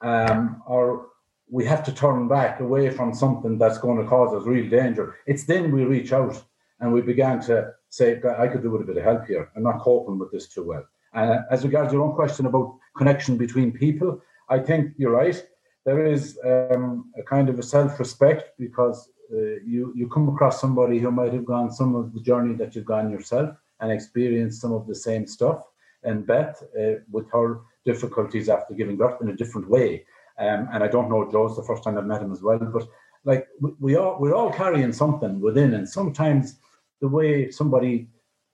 [0.00, 1.08] um, or
[1.50, 5.16] we have to turn back away from something that's going to cause us real danger.
[5.26, 6.42] It's then we reach out
[6.80, 9.50] and we began to say, I could do with a bit of help here.
[9.54, 10.84] I'm not coping with this too well.
[11.14, 15.44] And as regards your own question about connection between people, I think you're right.
[15.84, 20.60] There is um, a kind of a self respect because uh, you you come across
[20.60, 23.50] somebody who might have gone some of the journey that you've gone yourself
[23.80, 25.62] and experienced some of the same stuff.
[26.04, 30.04] And Beth, uh, with her difficulties after giving birth in a different way,
[30.38, 32.88] um, and I don't know Joe's the first time I've met him as well, but
[33.24, 36.58] like we, we all we're all carrying something within, and sometimes
[37.00, 38.08] the way somebody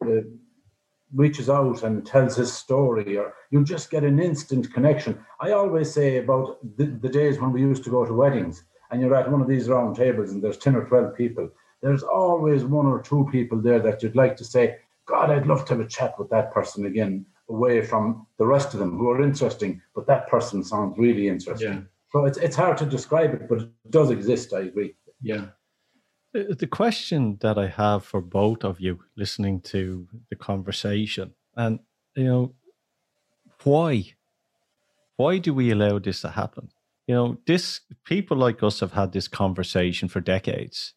[0.04, 0.22] uh,
[1.14, 5.18] reaches out and tells his story, or you just get an instant connection.
[5.40, 9.00] I always say about the, the days when we used to go to weddings, and
[9.00, 11.48] you're at one of these round tables, and there's ten or twelve people.
[11.80, 15.64] There's always one or two people there that you'd like to say, God, I'd love
[15.66, 19.11] to have a chat with that person again, away from the rest of them who
[19.11, 21.72] are interesting, but that person sounds really interesting.
[21.72, 21.80] Yeah.
[22.12, 24.52] So it's it's hard to describe it, but it does exist.
[24.52, 24.94] I agree.
[25.20, 25.46] Yeah.
[26.32, 31.80] The, the question that I have for both of you listening to the conversation, and
[32.14, 32.54] you know,
[33.64, 34.14] why?
[35.16, 36.68] Why do we allow this to happen?
[37.06, 40.94] You know, this people like us have had this conversation for decades,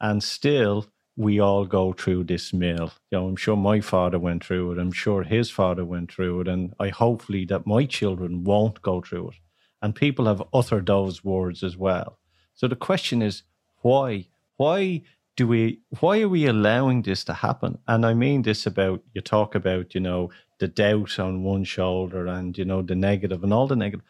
[0.00, 0.86] and still
[1.18, 2.92] we all go through this mill.
[3.10, 4.78] You know, I'm sure my father went through it.
[4.78, 9.00] I'm sure his father went through it, and I hopefully that my children won't go
[9.00, 9.36] through it.
[9.82, 12.20] And people have uttered those words as well.
[12.54, 13.42] So the question is,
[13.82, 14.28] why?
[14.58, 15.02] Why
[15.36, 15.80] do we?
[15.98, 17.78] Why are we allowing this to happen?
[17.88, 22.28] And I mean this about you talk about you know the doubt on one shoulder
[22.28, 24.06] and you know the negative and all the negative.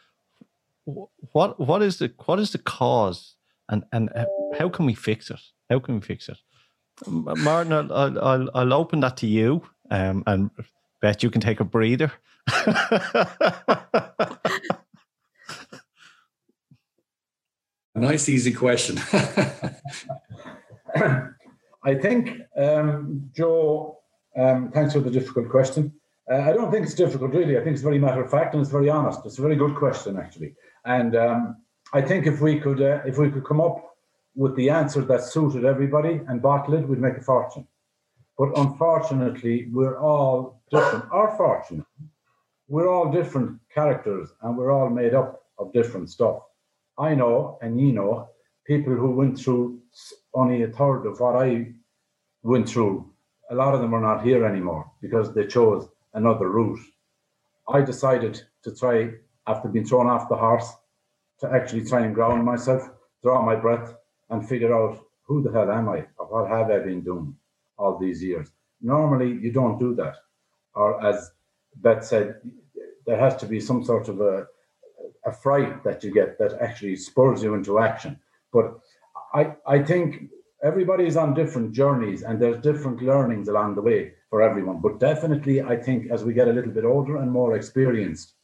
[0.85, 4.27] What what is the what is the cause and and uh,
[4.59, 5.41] how can we fix it?
[5.71, 6.39] How can we fix it?
[7.07, 10.51] Martin, I'll, I'll, I'll open that to you, um, and
[11.01, 12.13] Beth you can take a breather.
[17.95, 18.99] nice, easy question.
[21.85, 23.99] I think, um, Joe,
[24.37, 25.93] um, thanks for the difficult question.
[26.31, 27.57] Uh, I don't think it's difficult, really.
[27.57, 29.21] I think it's very matter of fact and it's very honest.
[29.25, 30.55] It's a very good question, actually.
[30.85, 31.57] And um,
[31.93, 33.88] I think if we could, uh, if we could come up
[34.39, 37.67] with the answer that suited everybody and bottle it, we'd make a fortune.
[38.39, 41.07] But unfortunately, we're all different.
[41.11, 41.85] Our fortune,
[42.69, 46.43] we're all different characters and we're all made up of different stuff.
[46.97, 48.29] I know, and you know,
[48.65, 49.81] people who went through
[50.33, 51.73] only a third of what I
[52.45, 53.11] went through.
[53.51, 56.79] A lot of them are not here anymore because they chose another route.
[57.69, 59.15] I decided to try,
[59.49, 60.71] after being thrown off the horse,
[61.41, 62.89] to actually try and ground myself,
[63.21, 63.95] draw my breath,
[64.31, 67.35] and figure out who the hell am I or what have I been doing
[67.77, 68.51] all these years.
[68.81, 70.17] Normally, you don't do that.
[70.75, 71.31] Or as
[71.77, 72.41] Beth said,
[73.07, 74.47] there has to be some sort of a,
[75.25, 78.19] a fright that you get that actually spurs you into action.
[78.53, 78.79] But
[79.35, 80.31] I, I think
[80.63, 84.81] everybody's on different journeys and there's different learnings along the way for everyone.
[84.81, 88.35] But definitely, I think as we get a little bit older and more experienced,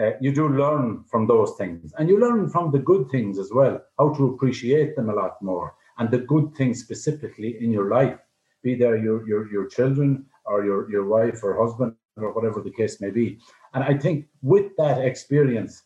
[0.00, 1.92] uh, you do learn from those things.
[1.98, 5.40] And you learn from the good things as well how to appreciate them a lot
[5.42, 8.18] more and the good things specifically in your life
[8.62, 12.70] be there your your, your children or your, your wife or husband or whatever the
[12.70, 13.38] case may be.
[13.74, 15.82] And i think with that experience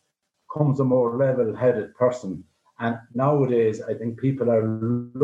[0.57, 2.45] comes a more level-headed person.
[2.79, 4.67] And nowadays i think people are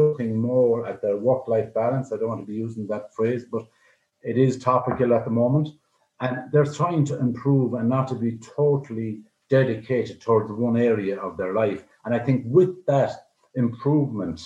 [0.01, 2.13] looking more at their work-life balance.
[2.13, 3.65] I don't want to be using that phrase but
[4.23, 5.69] it is topical at the moment
[6.21, 11.37] and they're trying to improve and not to be totally dedicated towards one area of
[11.37, 11.85] their life.
[12.05, 13.13] And I think with that
[13.55, 14.41] improvement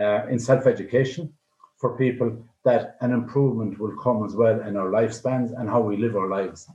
[0.00, 1.32] uh, in self education
[1.76, 5.96] for people, that an improvement will come as well in our lifespans and how we
[5.96, 6.66] live our lives.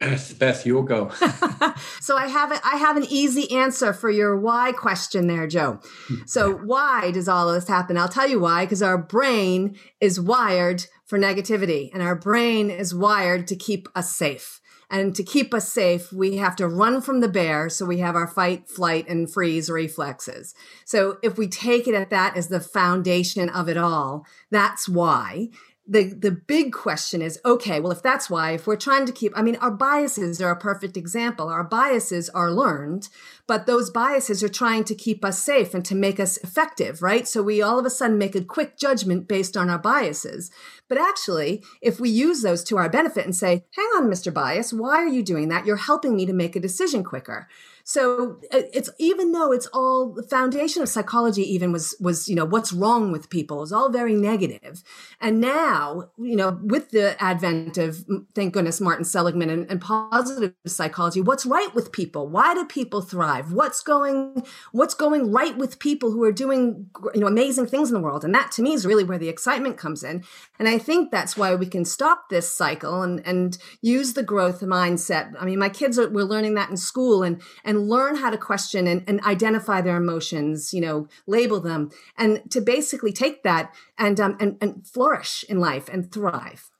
[0.00, 1.10] Beth, you'll go.
[2.00, 5.80] so I have a, I have an easy answer for your why question there, Joe.
[6.24, 7.98] So why does all of this happen?
[7.98, 12.94] I'll tell you why, because our brain is wired for negativity and our brain is
[12.94, 14.60] wired to keep us safe.
[14.88, 17.68] And to keep us safe, we have to run from the bear.
[17.68, 20.54] So we have our fight, flight, and freeze reflexes.
[20.84, 25.48] So if we take it at that as the foundation of it all, that's why
[25.90, 29.32] the the big question is okay well if that's why if we're trying to keep
[29.36, 31.48] i mean our biases are a perfect example.
[31.48, 33.08] Our biases are learned
[33.46, 37.26] but those biases are trying to keep us safe and to make us effective right?
[37.26, 40.50] So we all of a sudden make a quick judgment based on our biases.
[40.88, 44.72] But actually if we use those to our benefit and say hang on mr bias
[44.72, 45.66] why are you doing that?
[45.66, 47.48] You're helping me to make a decision quicker
[47.84, 52.34] so uh, it's even though it's all the foundation of psychology even was was you
[52.34, 54.82] know what's wrong with people is all very negative,
[55.20, 60.54] and now you know with the advent of thank goodness Martin Seligman and, and positive
[60.66, 62.28] psychology, what's right with people?
[62.28, 63.52] Why do people thrive?
[63.52, 67.94] What's going what's going right with people who are doing you know amazing things in
[67.94, 68.24] the world?
[68.24, 70.24] And that to me is really where the excitement comes in.
[70.58, 74.60] And I think that's why we can stop this cycle and and use the growth
[74.60, 75.32] mindset.
[75.38, 78.30] I mean, my kids are we're learning that in school and and and learn how
[78.30, 83.44] to question and, and identify their emotions, you know, label them, and to basically take
[83.44, 86.70] that and um, and, and flourish in life and thrive.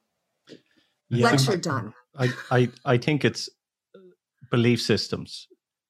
[1.08, 1.30] Yeah.
[1.30, 1.94] Lecture done.
[2.18, 3.48] I, I I think it's
[4.50, 5.46] belief systems,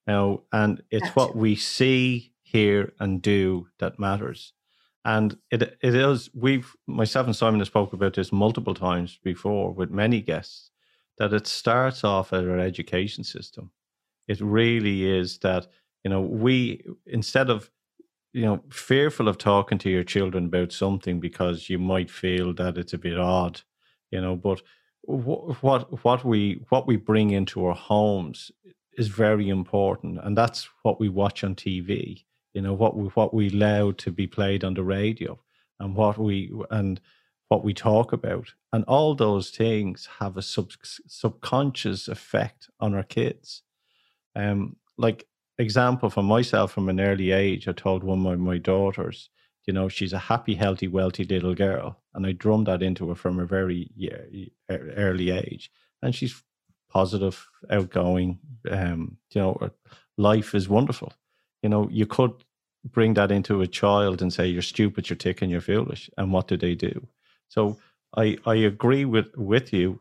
[0.06, 1.36] you know, and it's That's what it.
[1.36, 4.52] we see, hear, and do that matters.
[5.02, 9.72] And it it is we've myself and Simon have spoke about this multiple times before
[9.72, 10.70] with many guests
[11.16, 13.70] that it starts off at our education system.
[14.30, 15.66] It really is that
[16.04, 17.70] you know we instead of
[18.32, 22.78] you know fearful of talking to your children about something because you might feel that
[22.78, 23.60] it's a bit odd,
[24.10, 24.62] you know, but
[25.02, 28.50] what what we what we bring into our homes
[28.98, 33.32] is very important, and that's what we watch on TV you know what we what
[33.32, 35.38] we allow to be played on the radio
[35.78, 37.00] and what we and
[37.48, 40.70] what we talk about and all those things have a sub,
[41.06, 43.62] subconscious effect on our kids
[44.36, 45.26] um like
[45.58, 49.28] example for myself from an early age i told one of my daughters
[49.66, 53.14] you know she's a happy healthy wealthy little girl and i drummed that into her
[53.14, 53.90] from a very
[54.70, 55.70] early age
[56.02, 56.42] and she's
[56.88, 58.38] positive outgoing
[58.70, 59.70] um you know
[60.16, 61.12] life is wonderful
[61.62, 62.32] you know, you could
[62.84, 66.08] bring that into a child and say, you're stupid, you're ticking, you're foolish.
[66.16, 67.06] And what do they do?
[67.48, 67.78] So
[68.16, 70.00] I, I agree with, with you.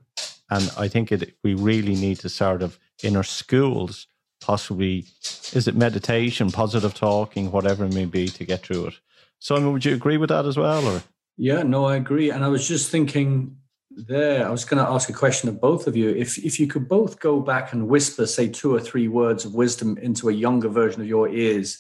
[0.50, 4.08] And I think it, we really need to sort of, in our schools,
[4.42, 5.06] possibly,
[5.54, 8.94] is it meditation, positive talking, whatever it may be to get through it.
[9.40, 10.86] Simon, would you agree with that as well?
[10.88, 11.02] Or?
[11.38, 12.32] Yeah, no, I agree.
[12.32, 13.56] And I was just thinking
[13.92, 16.10] there, I was going to ask a question of both of you.
[16.10, 19.54] If if you could both go back and whisper, say, two or three words of
[19.54, 21.80] wisdom into a younger version of your ears,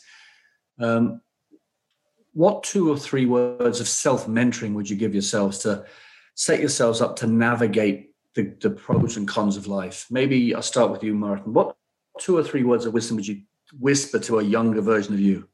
[0.80, 1.22] um,
[2.34, 5.86] what two or three words of self mentoring would you give yourselves to
[6.36, 10.08] set yourselves up to navigate the, the pros and cons of life?
[10.10, 11.54] Maybe I'll start with you, Martin.
[11.54, 11.76] What
[12.20, 13.42] two or three words of wisdom would you
[13.80, 15.48] whisper to a younger version of you,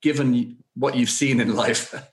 [0.00, 1.94] given what you've seen in life?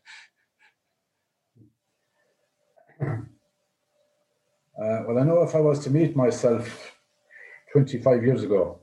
[4.79, 6.93] Uh, well, I know if I was to meet myself
[7.73, 8.79] 25 years ago,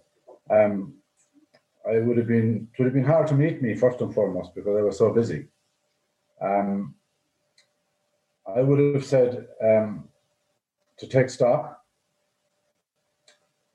[0.50, 0.92] um,
[1.88, 4.54] I would have been it would have been hard to meet me first and foremost
[4.54, 5.48] because I was so busy.
[6.42, 6.96] Um,
[8.46, 10.08] I would have said um,
[10.98, 11.80] to take stock,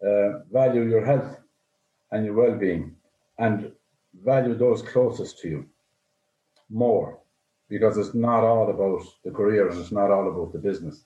[0.06, 1.41] uh, value your health
[2.12, 2.96] and your well-being,
[3.38, 3.72] and
[4.24, 5.66] value those closest to you
[6.70, 7.20] more,
[7.70, 11.06] because it's not all about the career and it's not all about the business.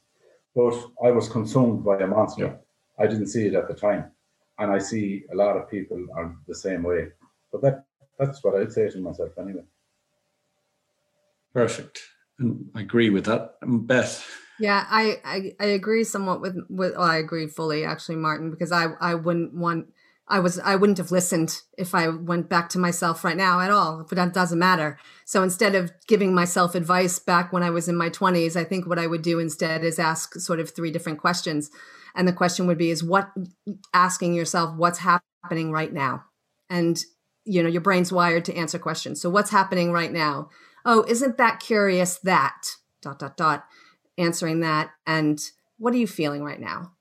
[0.56, 2.46] But I was consumed by a monster.
[2.46, 3.04] Yeah.
[3.04, 4.12] I didn't see it at the time.
[4.58, 7.10] And I see a lot of people are the same way.
[7.52, 7.86] But that
[8.18, 9.63] that's what I'd say to myself anyway.
[11.54, 12.00] Perfect.
[12.39, 13.56] And I agree with that.
[13.62, 14.26] And Beth.
[14.60, 18.72] Yeah, I, I, I agree somewhat with with well, I agree fully actually, Martin, because
[18.72, 19.88] I I wouldn't want
[20.28, 23.70] I was I wouldn't have listened if I went back to myself right now at
[23.70, 24.98] all, but that doesn't matter.
[25.26, 28.88] So instead of giving myself advice back when I was in my 20s, I think
[28.88, 31.70] what I would do instead is ask sort of three different questions.
[32.16, 33.30] And the question would be is what
[33.94, 36.24] asking yourself what's happening right now?
[36.70, 37.04] And
[37.44, 39.22] you know, your brain's wired to answer questions.
[39.22, 40.50] So what's happening right now?
[40.86, 42.66] Oh, isn't that curious that
[43.04, 43.66] dot dot dot
[44.18, 45.40] answering that and
[45.78, 46.95] what are you feeling right now?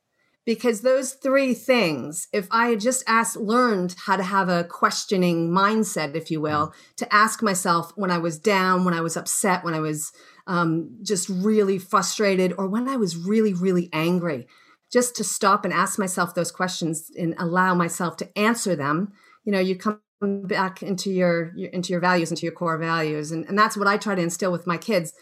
[0.45, 5.51] Because those three things if i had just asked learned how to have a questioning
[5.51, 6.97] mindset if you will mm.
[6.97, 10.13] to ask myself when i was down when i was upset when i was
[10.47, 14.47] um, just really frustrated or when i was really really angry
[14.93, 19.13] just to stop and ask myself those questions and allow myself to answer them
[19.45, 23.31] you know you come back into your, your into your values into your core values
[23.31, 25.13] and, and that's what i try to instill with my kids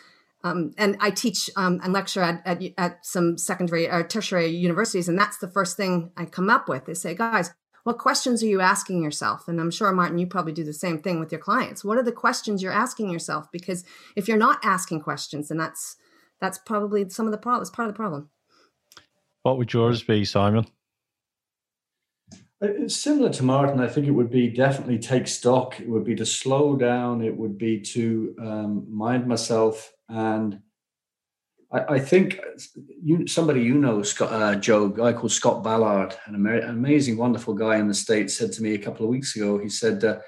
[0.44, 5.08] um, and I teach um, and lecture at, at, at, some secondary or tertiary universities,
[5.08, 7.50] and that's the first thing I come up with is say, guys,
[7.84, 9.48] what questions are you asking yourself?
[9.48, 11.84] And I'm sure, Martin, you probably do the same thing with your clients.
[11.84, 13.50] What are the questions you're asking yourself?
[13.52, 13.84] Because
[14.16, 15.96] if you're not asking questions, then that's
[16.40, 17.62] that's probably some of the problem.
[17.62, 18.30] It's part of the problem.
[19.42, 20.66] What would yours be, Simon?
[22.60, 23.80] It's similar to Martin.
[23.80, 25.80] I think it would be definitely take stock.
[25.80, 27.20] It would be to slow down.
[27.20, 29.92] It would be to um, mind myself.
[30.12, 30.60] And
[31.72, 32.38] I, I think
[33.02, 37.16] you, somebody you know, Scott, uh, Joe, a guy called Scott Ballard, an, Amer- amazing,
[37.16, 40.04] wonderful guy in the States, said to me a couple of weeks ago, he said,
[40.04, 40.18] uh,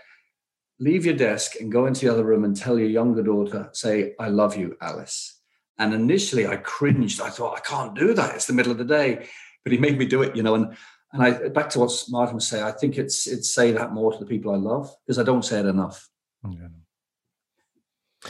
[0.81, 4.15] leave your desk and go into the other room and tell your younger daughter, say,
[4.19, 5.41] I love you, Alice.
[5.79, 7.21] And initially I cringed.
[7.21, 8.35] I thought, I can't do that.
[8.35, 9.29] It's the middle of the day.
[9.65, 10.55] But he made me do it, you know.
[10.55, 10.77] And
[11.13, 14.13] and I back to what Martin was saying, I think it's it's say that more
[14.13, 16.09] to the people I love because I don't say it enough.
[16.45, 16.69] Yeah.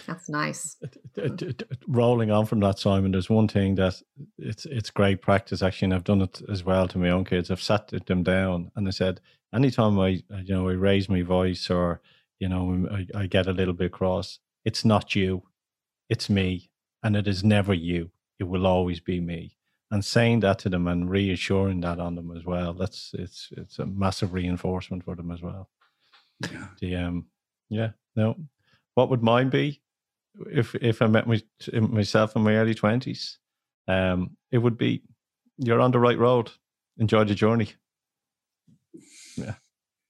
[0.07, 0.77] That's nice.
[1.87, 4.01] Rolling on from that, Simon, there's one thing that
[4.39, 7.51] it's it's great practice actually, and I've done it as well to my own kids.
[7.51, 9.21] I've sat them down and I said,
[9.55, 12.01] anytime I you know I raise my voice or
[12.39, 15.45] you know I, I get a little bit cross, it's not you,
[16.09, 16.71] it's me,
[17.03, 18.11] and it is never you.
[18.39, 19.57] It will always be me.
[19.91, 22.73] And saying that to them and reassuring that on them as well.
[22.75, 25.69] That's it's it's a massive reinforcement for them as well.
[26.41, 26.67] Yeah.
[26.81, 27.27] The um
[27.71, 28.37] yeah no
[28.95, 29.81] what would mine be
[30.51, 31.41] if if I met my,
[31.73, 33.39] myself in my early twenties?
[33.87, 35.03] Um, it would be
[35.59, 36.51] you're on the right road.
[36.99, 37.71] Enjoy the journey.
[39.37, 39.55] Yeah.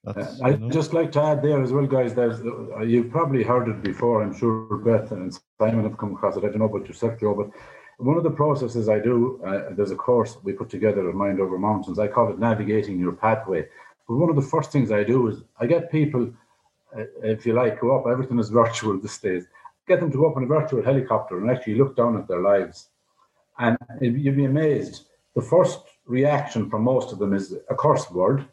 [0.06, 2.14] Uh, I'd just like to add there as well, guys.
[2.14, 4.22] There's uh, you've probably heard it before.
[4.22, 6.44] I'm sure Beth and Simon have come across it.
[6.44, 7.50] I don't know about yourself, Joe, but
[7.98, 11.40] one of the processes I do, uh, there's a course we put together at Mind
[11.40, 11.98] Over Mountains.
[11.98, 13.66] I call it navigating your pathway.
[14.06, 16.30] But one of the first things I do is I get people
[16.96, 18.06] uh, if you like, go up.
[18.10, 19.46] Everything is virtual these days.
[19.86, 22.40] Get them to go up in a virtual helicopter and actually look down at their
[22.40, 22.88] lives.
[23.58, 25.06] And you'd be amazed.
[25.34, 28.46] The first reaction from most of them is a curse word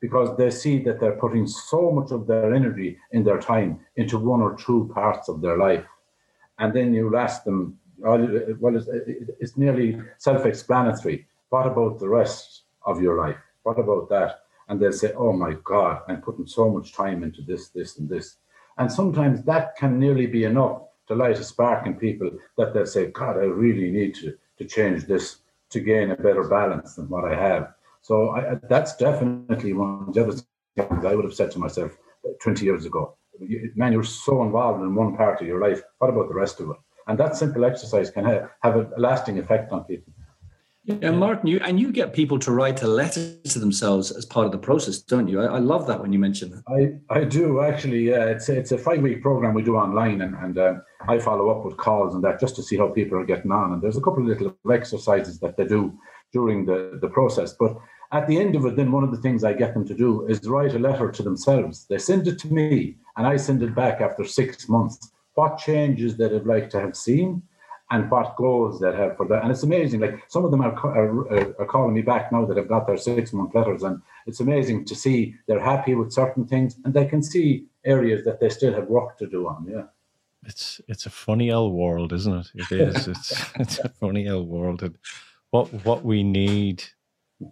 [0.00, 4.18] because they see that they're putting so much of their energy in their time into
[4.18, 5.84] one or two parts of their life.
[6.58, 8.88] And then you ask them, well, it's,
[9.40, 11.26] it's nearly self explanatory.
[11.50, 13.38] What about the rest of your life?
[13.62, 14.42] What about that?
[14.72, 18.08] and they'll say, "Oh my God, I'm putting so much time into this, this, and
[18.08, 18.36] this,"
[18.82, 22.28] and sometimes that can nearly be enough to light a spark in people
[22.58, 25.24] that they'll say, "God, I really need to to change this
[25.70, 27.74] to gain a better balance than what I have."
[28.08, 30.44] So I, that's definitely one of the
[30.76, 31.92] things I would have said to myself
[32.40, 33.16] 20 years ago.
[33.76, 35.80] Man, you're so involved in one part of your life.
[35.98, 36.76] What about the rest of it?
[37.06, 40.12] And that simple exercise can have, have a lasting effect on people.
[40.84, 44.46] Yeah, Martin, you and you get people to write a letter to themselves as part
[44.46, 45.40] of the process, don't you?
[45.40, 47.00] I, I love that when you mention that.
[47.08, 48.08] I, I do actually.
[48.10, 50.74] Yeah, it's it's a five week program we do online, and and uh,
[51.08, 53.74] I follow up with calls and that just to see how people are getting on.
[53.74, 55.96] And there's a couple of little exercises that they do
[56.32, 57.52] during the the process.
[57.52, 57.76] But
[58.10, 60.26] at the end of it, then one of the things I get them to do
[60.26, 61.86] is write a letter to themselves.
[61.86, 65.12] They send it to me, and I send it back after six months.
[65.34, 67.42] What changes that I'd like to have seen
[67.92, 69.42] and what goals they have for that.
[69.42, 70.00] And it's amazing.
[70.00, 72.96] Like some of them are, are, are calling me back now that have got their
[72.96, 77.04] six month letters, and it's amazing to see they're happy with certain things, and they
[77.04, 79.66] can see areas that they still have work to do on.
[79.68, 79.84] Yeah.
[80.44, 82.46] It's it's a funny old world, isn't it?
[82.54, 83.08] It is.
[83.14, 84.82] it's it's a funny old world.
[84.82, 84.96] And
[85.50, 86.82] what what we need,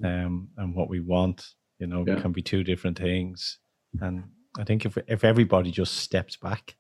[0.03, 2.19] um, and what we want, you know, yeah.
[2.19, 3.59] can be two different things.
[4.01, 4.25] And
[4.59, 6.77] I think if if everybody just steps back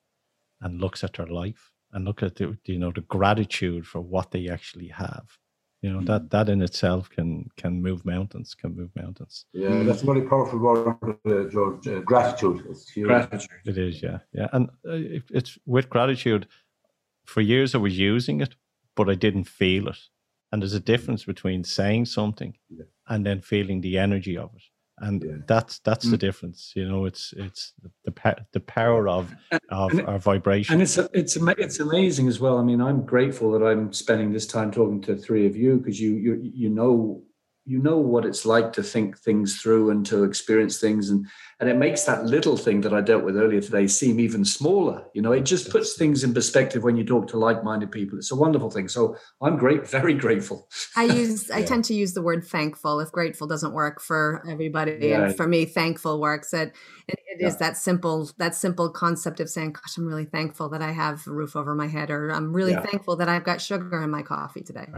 [0.63, 4.31] and looks at their life and look at the you know the gratitude for what
[4.31, 5.27] they actually have.
[5.83, 6.07] You know mm-hmm.
[6.07, 9.47] that that in itself can can move mountains can move mountains.
[9.53, 12.67] Yeah that's a very powerful word uh, george uh, gratitude.
[12.69, 13.07] It's huge.
[13.07, 13.49] gratitude.
[13.65, 16.47] It is yeah yeah and uh, it, it's with gratitude
[17.27, 18.57] for years i was using it
[18.97, 19.99] but i didn't feel it.
[20.53, 22.85] And there's a difference between saying something yeah.
[23.09, 24.63] and then feeling the energy of it
[25.01, 25.33] and yeah.
[25.47, 26.11] that's that's mm.
[26.11, 27.73] the difference you know it's it's
[28.05, 29.35] the the power of
[29.71, 33.65] of our vibration and it's it's it's amazing as well i mean i'm grateful that
[33.65, 37.23] i'm spending this time talking to three of you because you you you know
[37.71, 41.09] you know what it's like to think things through and to experience things.
[41.09, 41.29] And
[41.61, 45.05] and it makes that little thing that i dealt with earlier today seem even smaller.
[45.15, 48.19] You know it just puts things in perspective when you talk to like-minded people.
[48.19, 48.89] It's a wonderful thing.
[48.89, 50.69] So i'm great very grateful.
[50.97, 51.59] I use yeah.
[51.59, 52.99] i tend to use the word thankful.
[52.99, 55.27] If grateful doesn't work for everybody yeah.
[55.27, 56.53] and for me thankful works.
[56.53, 56.75] It,
[57.07, 57.47] it, it yeah.
[57.47, 61.25] is that simple that simple concept of saying gosh i'm really thankful that i have
[61.29, 64.23] a roof over my head or i'm really thankful that i've got sugar in my
[64.23, 64.89] coffee today.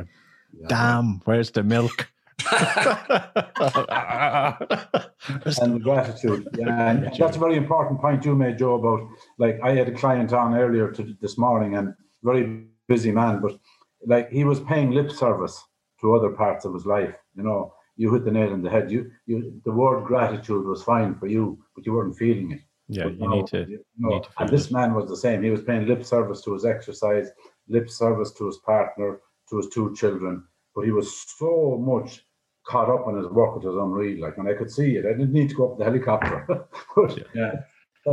[0.68, 2.08] Damn where's the milk
[5.60, 6.48] and gratitude.
[6.58, 8.74] Yeah, and that's a very important point you made, Joe.
[8.74, 13.40] About like I had a client on earlier to, this morning, and very busy man,
[13.40, 13.58] but
[14.06, 15.62] like he was paying lip service
[16.00, 17.14] to other parts of his life.
[17.34, 18.90] You know, you hit the nail on the head.
[18.90, 22.60] You, you, the word gratitude was fine for you, but you weren't feeling it.
[22.88, 23.66] Yeah, but, you, need to.
[23.68, 25.42] You know, need to and this man was the same.
[25.42, 27.30] He was paying lip service to his exercise,
[27.68, 29.20] lip service to his partner,
[29.50, 32.24] to his two children, but he was so much
[32.66, 34.20] caught up on his work, it was unreal.
[34.22, 35.06] Like, and I could see it.
[35.06, 36.46] I didn't need to go up the helicopter.
[36.96, 37.52] but, yeah.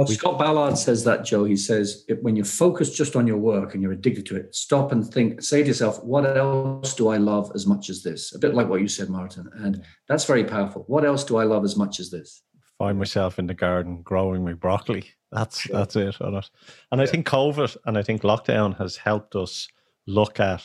[0.06, 1.45] Scott Ballard says that, Joe.
[1.45, 4.91] He says, when you focus just on your work and you're addicted to it, stop
[4.91, 8.36] and think, say to yourself, what else do I love as much as this?
[8.36, 9.50] A bit like what you said, Martin.
[9.56, 10.84] And that's very powerful.
[10.88, 12.43] What else do I love as much as this?
[12.78, 15.06] Find myself in the garden growing my broccoli.
[15.32, 16.50] That's that's it on it.
[16.91, 19.68] And I think COVID and I think lockdown has helped us
[20.08, 20.64] look at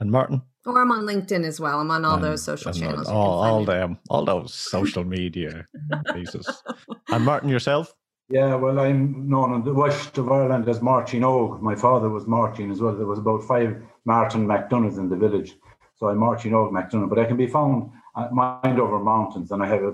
[0.02, 0.41] And Martin?
[0.66, 1.80] Or I'm on LinkedIn as well.
[1.80, 3.08] I'm on all and, those social channels.
[3.08, 5.66] All, all them, all those social media
[6.14, 6.64] pieces.
[7.10, 7.93] And Martin, yourself?
[8.28, 11.62] Yeah, well, I'm known in the west of Ireland as Martin Og.
[11.62, 12.95] My father was Martin as well.
[12.95, 15.54] There was about five Martin McDonoughs in the village.
[15.95, 19.62] So I'm Martin Og McDonough, but I can be found at Mind Over Mountains and
[19.62, 19.93] I have a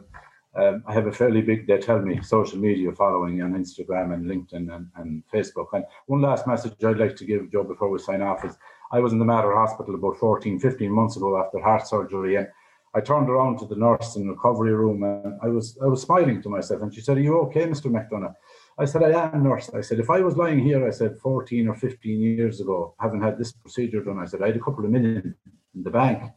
[0.57, 4.25] um, I have a fairly big, they tell me, social media following on Instagram and
[4.25, 5.67] LinkedIn and, and Facebook.
[5.73, 8.57] And one last message I'd like to give, Joe, before we sign off is
[8.91, 12.35] I was in the Mater Hospital about 14, 15 months ago after heart surgery.
[12.35, 12.47] And
[12.95, 16.01] I turned around to the nurse in the recovery room and I was I was
[16.01, 16.81] smiling to myself.
[16.81, 17.91] And she said, Are you okay, Mr.
[17.91, 18.33] McDonough?
[18.79, 19.71] I said, I am, nurse.
[19.73, 23.21] I said, if I was lying here, I said, 14 or 15 years ago, having
[23.21, 25.35] had this procedure done, I said, I had a couple of million
[25.73, 26.31] in the bank.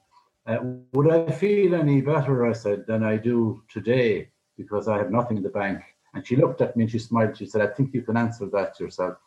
[0.46, 0.58] Uh,
[0.92, 5.36] would I feel any better, I said, than I do today because I have nothing
[5.36, 5.82] in the bank?
[6.14, 7.36] And she looked at me and she smiled.
[7.36, 9.18] She said, I think you can answer that yourself.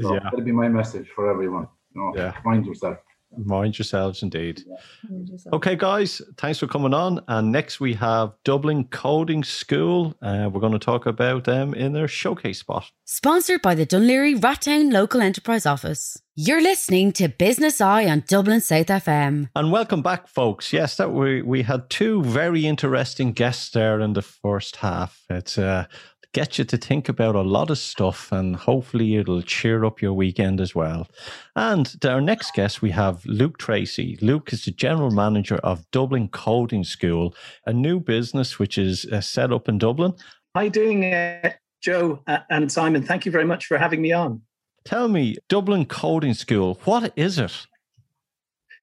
[0.00, 0.20] So yeah.
[0.24, 1.68] that'll be my message for everyone.
[1.94, 2.34] You know, yeah.
[2.44, 2.98] Mind yourself.
[3.36, 4.62] Mind yourselves, indeed.
[4.66, 5.36] Yeah.
[5.52, 7.22] Okay, guys, thanks for coming on.
[7.28, 10.14] And next we have Dublin Coding School.
[10.22, 12.90] Uh, we're going to talk about them in their showcase spot.
[13.04, 16.16] Sponsored by the Dún Laoghaire-Rathdown Local Enterprise Office.
[16.36, 19.50] You're listening to Business Eye on Dublin South FM.
[19.54, 20.72] And welcome back, folks.
[20.72, 25.24] Yes, that we we had two very interesting guests there in the first half.
[25.28, 25.86] It's uh,
[26.34, 30.12] get you to think about a lot of stuff and hopefully it'll cheer up your
[30.12, 31.08] weekend as well.
[31.56, 34.18] And our next guest, we have Luke Tracy.
[34.20, 37.34] Luke is the general manager of Dublin Coding School,
[37.66, 40.14] a new business which is uh, set up in Dublin.
[40.54, 43.02] How you doing, uh, Joe uh, and Simon?
[43.02, 44.42] Thank you very much for having me on.
[44.84, 47.66] Tell me, Dublin Coding School, what is it?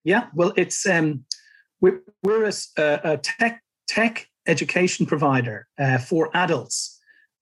[0.03, 1.25] Yeah, well, it's um,
[1.81, 6.94] we're, we're a, a tech tech education provider uh, for adults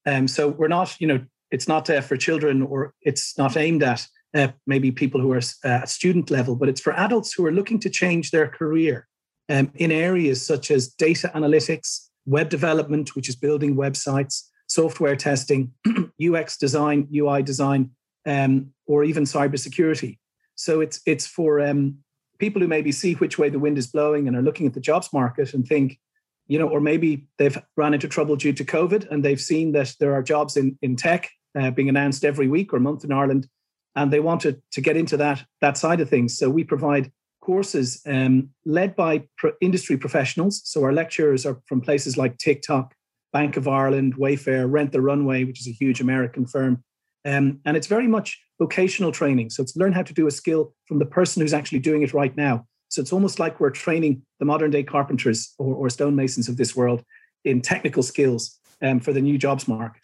[0.05, 3.83] um, so we're not, you know, it's not uh, for children or it's not aimed
[3.83, 7.45] at uh, maybe people who are uh, at student level, but it's for adults who
[7.45, 9.07] are looking to change their career
[9.49, 15.71] um, in areas such as data analytics, web development, which is building websites, software testing,
[16.21, 17.91] UX design, UI design,
[18.25, 20.17] um, or even cybersecurity.
[20.55, 21.97] So it's it's for um,
[22.39, 24.79] people who maybe see which way the wind is blowing and are looking at the
[24.79, 25.99] jobs market and think,
[26.47, 29.93] you know, or maybe they've run into trouble due to COVID and they've seen that
[29.99, 31.29] there are jobs in, in tech
[31.59, 33.47] uh, being announced every week or month in Ireland,
[33.95, 36.37] and they wanted to get into that that side of things.
[36.37, 40.61] So we provide courses um, led by pro- industry professionals.
[40.63, 42.95] So our lecturers are from places like TikTok,
[43.33, 46.83] Bank of Ireland, Wayfair, Rent the Runway, which is a huge American firm.
[47.25, 49.49] Um, and it's very much vocational training.
[49.49, 52.13] So it's learn how to do a skill from the person who's actually doing it
[52.13, 52.65] right now.
[52.93, 56.75] So it's almost like we're training the modern day carpenters or, or stonemasons of this
[56.75, 57.03] world
[57.43, 60.03] in technical skills um, for the new jobs market.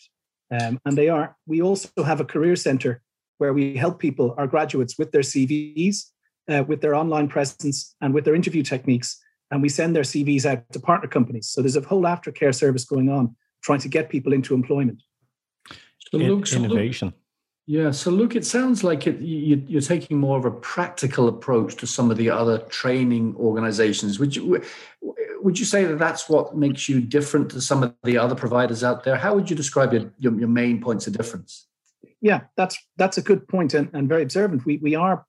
[0.49, 1.37] Um, and they are.
[1.45, 3.03] We also have a career center
[3.37, 6.05] where we help people, our graduates, with their CVs,
[6.49, 9.19] uh, with their online presence, and with their interview techniques.
[9.51, 11.47] And we send their CVs out to partner companies.
[11.47, 15.03] So there's a whole aftercare service going on, trying to get people into employment.
[16.11, 17.13] So Luke, innovation.
[17.69, 21.75] Yeah, so Luke, it sounds like it, you, are taking more of a practical approach
[21.75, 24.17] to some of the other training organizations.
[24.17, 24.63] Would you
[25.43, 28.83] would you say that that's what makes you different to some of the other providers
[28.83, 29.17] out there?
[29.17, 31.67] How would you describe your, your, your main points of difference?
[32.21, 34.65] Yeah, that's that's a good point and, and very observant.
[34.65, 35.23] We we are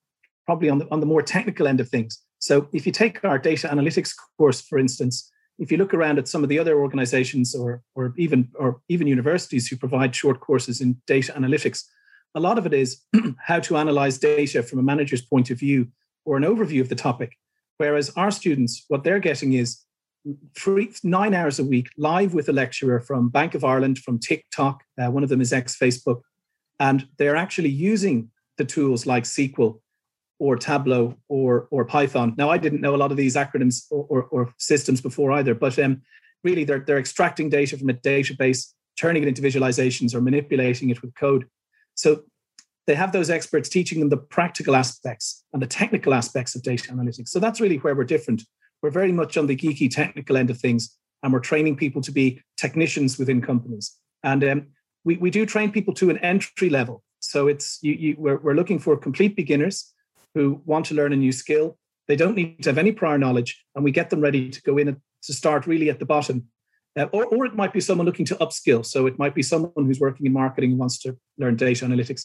[0.47, 2.23] probably on the on the more technical end of things.
[2.39, 6.27] So if you take our data analytics course, for instance, if you look around at
[6.27, 10.81] some of the other organizations or or even or even universities who provide short courses
[10.81, 11.85] in data analytics
[12.35, 13.03] a lot of it is
[13.39, 15.89] how to analyze data from a manager's point of view
[16.25, 17.37] or an overview of the topic.
[17.79, 19.83] Whereas our students, what they're getting is
[20.57, 24.85] three, nine hours a week live with a lecturer from Bank of Ireland, from TikTok.
[25.01, 26.21] Uh, one of them is ex Facebook.
[26.79, 29.81] And they're actually using the tools like SQL
[30.39, 32.35] or Tableau or, or Python.
[32.37, 35.55] Now, I didn't know a lot of these acronyms or, or, or systems before either,
[35.55, 36.03] but um,
[36.45, 41.03] really they're, they're extracting data from a database, turning it into visualizations or manipulating it
[41.03, 41.47] with code.
[42.01, 42.23] So
[42.87, 46.91] they have those experts teaching them the practical aspects and the technical aspects of data
[46.91, 47.29] analytics.
[47.29, 48.43] So that's really where we're different.
[48.83, 52.11] We're very much on the geeky technical end of things, and we're training people to
[52.11, 53.95] be technicians within companies.
[54.23, 54.67] And um,
[55.05, 57.03] we, we do train people to an entry level.
[57.19, 59.93] So it's you, you, we're, we're looking for complete beginners
[60.35, 61.77] who want to learn a new skill.
[62.09, 64.79] They don't need to have any prior knowledge, and we get them ready to go
[64.79, 66.47] in and to start really at the bottom.
[66.99, 68.85] Uh, or, or it might be someone looking to upskill.
[68.85, 72.25] So it might be someone who's working in marketing and wants to learn data analytics.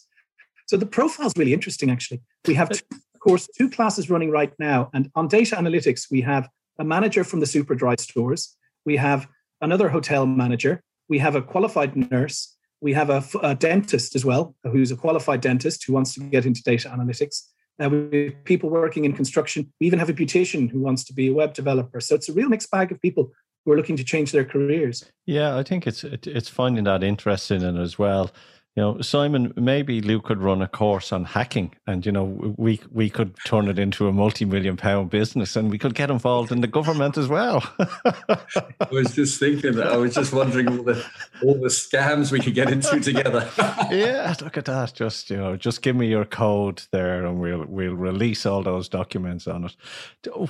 [0.68, 2.22] So the profile is really interesting, actually.
[2.48, 2.82] We have, two,
[3.14, 4.90] of course, two classes running right now.
[4.94, 6.50] And on data analytics, we have
[6.80, 8.58] a manager from the Superdry stores.
[8.86, 9.28] We have
[9.62, 10.82] another hotel manager.
[11.08, 12.56] We have a qualified nurse.
[12.82, 16.46] We have a, a dentist as well, who's a qualified dentist who wants to get
[16.46, 17.44] into data analytics.
[17.82, 19.72] Uh, we have people working in construction.
[19.80, 22.00] We even have a beautician who wants to be a web developer.
[22.00, 23.32] So it's a real mixed bag of people
[23.66, 25.12] who are looking to change their careers.
[25.26, 28.32] Yeah, I think it's it's finding that interesting in as well
[28.76, 32.82] you know, Simon, maybe Luke could run a course on hacking, and you know, we
[32.92, 36.60] we could turn it into a multi-million pound business, and we could get involved in
[36.60, 37.64] the government as well.
[37.80, 39.88] I was just thinking that.
[39.88, 41.06] I was just wondering all the
[41.42, 43.50] all the scams we could get into together.
[43.92, 44.94] yeah, look at that.
[44.94, 48.90] Just you know, just give me your code there, and we'll we'll release all those
[48.90, 49.76] documents on it.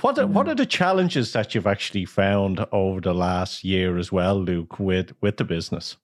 [0.02, 4.10] What are, what are the challenges that you've actually found over the last year as
[4.10, 5.96] well, Luke, with with the business?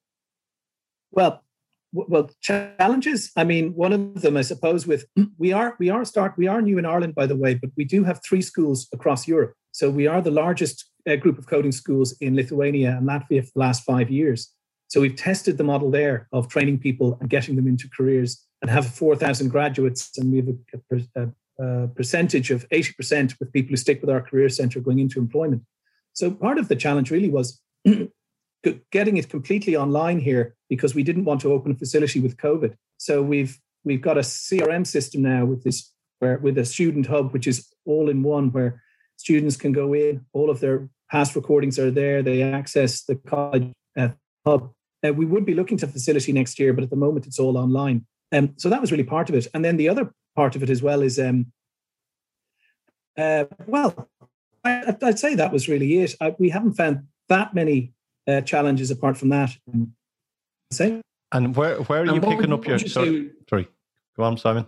[1.11, 1.43] Well,
[1.93, 5.05] well challenges i mean one of them i suppose with
[5.39, 7.85] we are we are start we are new in ireland by the way but we
[7.85, 9.55] do have three schools across europe.
[9.73, 13.53] So we are the largest uh, group of coding schools in lithuania and latvia for
[13.55, 14.51] the last five years.
[14.89, 18.71] So we've tested the model there of training people and getting them into careers and
[18.71, 20.49] have 4000 graduates and we have
[21.17, 24.99] a, a, a percentage of 80% with people who stick with our career center going
[24.99, 25.63] into employment.
[26.13, 27.61] So part of the challenge really was
[28.91, 32.75] getting it completely online here because we didn't want to open a facility with COVID.
[32.99, 37.33] So we've we've got a CRM system now with this where with a student hub,
[37.33, 38.81] which is all in one, where
[39.17, 43.73] students can go in, all of their past recordings are there, they access the college
[43.99, 44.09] uh,
[44.47, 44.71] hub.
[45.05, 47.59] Uh, we would be looking to facility next year, but at the moment it's all
[47.59, 48.07] online.
[48.31, 49.47] Um, so that was really part of it.
[49.53, 51.53] And then the other part of it as well is, um,
[53.19, 54.09] uh, well,
[54.65, 56.15] I, would say that was really it.
[56.21, 57.93] I, we haven't found that many
[58.27, 59.57] uh, challenges apart from that.
[60.71, 61.01] Say.
[61.33, 62.77] And where where are you picking would, up your?
[62.77, 63.69] You sorry, say, sorry,
[64.17, 64.67] go on, Simon.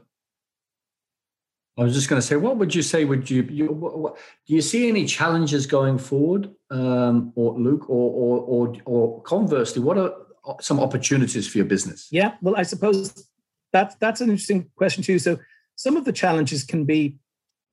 [1.77, 3.05] I was just going to say, what would you say?
[3.05, 7.91] Would you, you what, what, do you see any challenges going forward, um, or Luke,
[7.91, 10.15] or, or or or conversely, what are
[10.61, 12.09] some opportunities for your business?
[12.11, 13.29] Yeah, well, I suppose
[13.73, 15.19] that's that's an interesting question too.
[15.19, 15.39] So
[15.77, 17.19] some of the challenges can be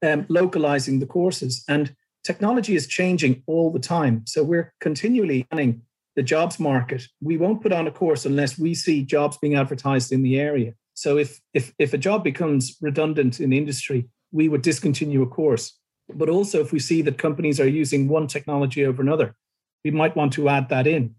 [0.01, 4.23] um, localizing the courses, and technology is changing all the time.
[4.25, 5.81] So we're continually planning
[6.15, 7.07] the jobs market.
[7.21, 10.73] We won't put on a course unless we see jobs being advertised in the area.
[10.93, 15.77] So if if if a job becomes redundant in industry, we would discontinue a course.
[16.13, 19.35] But also if we see that companies are using one technology over another,
[19.83, 21.15] we might want to add that in.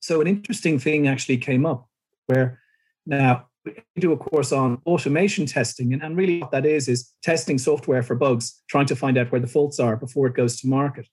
[0.00, 1.88] So an interesting thing actually came up
[2.26, 2.58] where
[3.06, 5.92] now we do a course on automation testing.
[5.92, 9.30] And, and really, what that is, is testing software for bugs, trying to find out
[9.30, 11.06] where the faults are before it goes to market.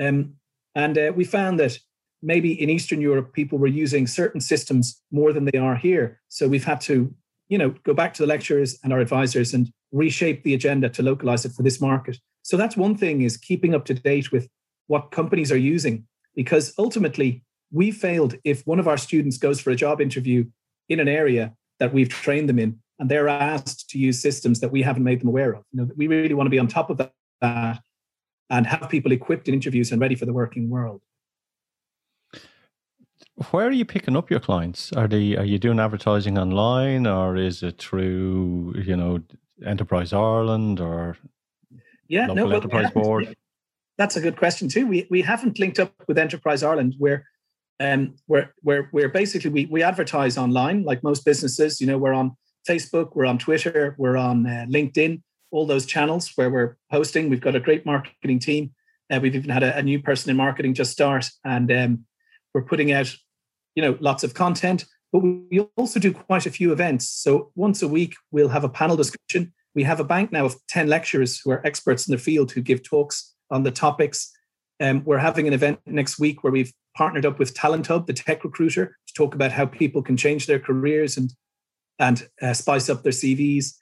[0.00, 0.34] Um,
[0.74, 1.78] and uh, we found that
[2.22, 6.20] maybe in Eastern Europe, people were using certain systems more than they are here.
[6.28, 7.14] So we've had to,
[7.48, 11.02] you know, go back to the lecturers and our advisors and reshape the agenda to
[11.02, 12.18] localize it for this market.
[12.42, 14.48] So that's one thing is keeping up to date with
[14.86, 19.70] what companies are using, because ultimately we failed if one of our students goes for
[19.70, 20.44] a job interview
[20.88, 24.70] in an area that we've trained them in, and they're asked to use systems that
[24.70, 25.64] we haven't made them aware of.
[25.72, 27.80] You know, we really want to be on top of that
[28.50, 31.02] and have people equipped in interviews and ready for the working world.
[33.50, 34.92] Where are you picking up your clients?
[34.92, 39.22] Are they are you doing advertising online or is it through, you know,
[39.64, 41.16] Enterprise Ireland or
[42.06, 43.34] yeah, local no, enterprise board?
[43.98, 44.86] That's a good question too.
[44.86, 47.26] We we haven't linked up with Enterprise Ireland where
[47.80, 48.52] um, where
[49.08, 51.80] basically we we advertise online like most businesses.
[51.80, 52.36] You know, we're on
[52.68, 57.28] Facebook, we're on Twitter, we're on uh, LinkedIn, all those channels where we're posting.
[57.28, 58.72] We've got a great marketing team.
[59.12, 62.06] Uh, we've even had a, a, new person in marketing just start, and um,
[62.54, 63.14] we're putting out,
[63.74, 64.86] you know, lots of content.
[65.12, 67.08] But we also do quite a few events.
[67.08, 69.52] So once a week, we'll have a panel discussion.
[69.74, 72.62] We have a bank now of ten lecturers who are experts in the field who
[72.62, 74.32] give talks on the topics.
[74.80, 78.12] Um, we're having an event next week where we've partnered up with Talent Hub, the
[78.12, 81.32] tech recruiter, to talk about how people can change their careers and
[81.98, 83.74] and uh, spice up their CVs.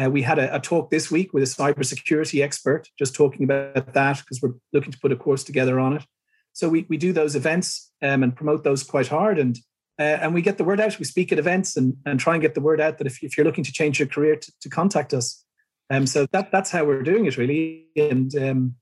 [0.00, 3.92] Uh, we had a, a, talk this week with a cybersecurity expert, just talking about
[3.92, 6.04] that because we're looking to put a course together on it.
[6.52, 9.58] So we, we do those events um, and promote those quite hard, and
[9.98, 10.98] uh, and we get the word out.
[10.98, 13.36] We speak at events and, and try and get the word out that if, if
[13.36, 15.42] you're looking to change your career, to, to contact us.
[15.88, 18.74] Um, so that that's how we're doing it really, and um,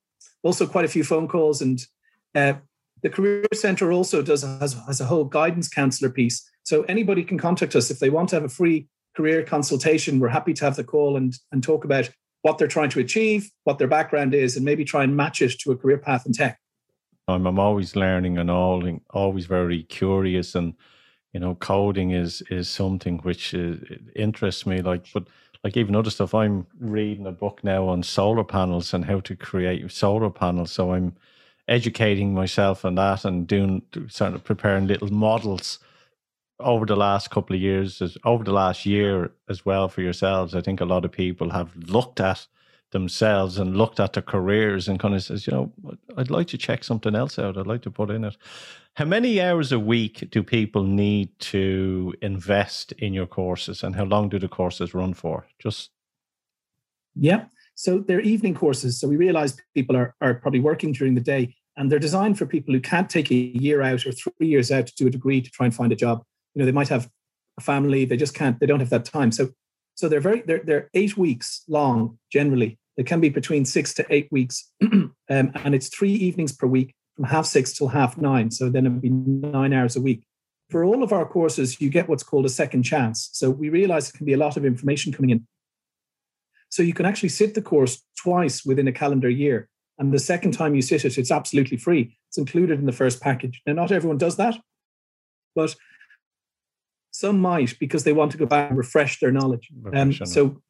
[0.43, 1.81] also quite a few phone calls and
[2.35, 2.55] uh,
[3.05, 6.51] the Career Centre also does has, has a whole guidance counselor piece.
[6.65, 10.19] So anybody can contact us if they want to have a free career consultation.
[10.19, 12.09] We're happy to have the call and, and talk about
[12.41, 15.53] what they're trying to achieve, what their background is, and maybe try and match it
[15.61, 16.59] to a career path in tech.
[17.29, 20.75] I'm, I'm always learning and all, always very curious, and
[21.35, 23.75] you know, coding is is something which uh,
[24.17, 24.81] interests me.
[24.81, 25.29] Like, but
[25.63, 29.37] like even other stuff, I'm reading a book now on solar panels and how to
[29.37, 30.73] create solar panels.
[30.73, 31.17] So I'm
[31.69, 35.79] educating myself on that and doing sort of preparing little models
[36.61, 40.55] over the last couple of years, as over the last year as well for yourselves.
[40.55, 42.47] I think a lot of people have looked at
[42.91, 45.73] themselves and looked at their careers and kind of says, you know,
[46.17, 47.59] I'd like to check something else out.
[47.59, 48.37] I'd like to put in it.
[48.95, 54.05] How many hours a week do people need to invest in your courses and how
[54.05, 55.45] long do the courses run for?
[55.59, 55.91] Just
[57.17, 57.47] yeah.
[57.75, 58.99] So they're evening courses.
[59.01, 62.47] So we realize people are, are probably working during the day and they're designed for
[62.47, 65.41] people who can't take a year out or three years out to do a degree
[65.41, 66.23] to try and find a job.
[66.55, 67.11] You know, they might have
[67.59, 69.33] a family, they just can't, they don't have that time.
[69.33, 69.51] So
[69.95, 72.79] so they're very they're they're eight weeks long generally.
[72.97, 74.71] It can be between six to eight weeks.
[74.93, 78.51] um, and it's three evenings per week from half six till half nine.
[78.51, 80.25] So then it'd be nine hours a week.
[80.71, 83.31] For all of our courses, you get what's called a second chance.
[83.33, 85.47] So we realize it can be a lot of information coming in.
[86.75, 89.69] So you can actually sit the course twice within a calendar year.
[89.97, 92.19] And the second time you sit it, it's absolutely free.
[92.29, 93.63] It's included in the first package.
[93.65, 94.57] Now, not everyone does that,
[95.55, 95.77] but
[97.13, 99.71] some might because they want to go back and refresh their knowledge.
[99.95, 100.61] Um, so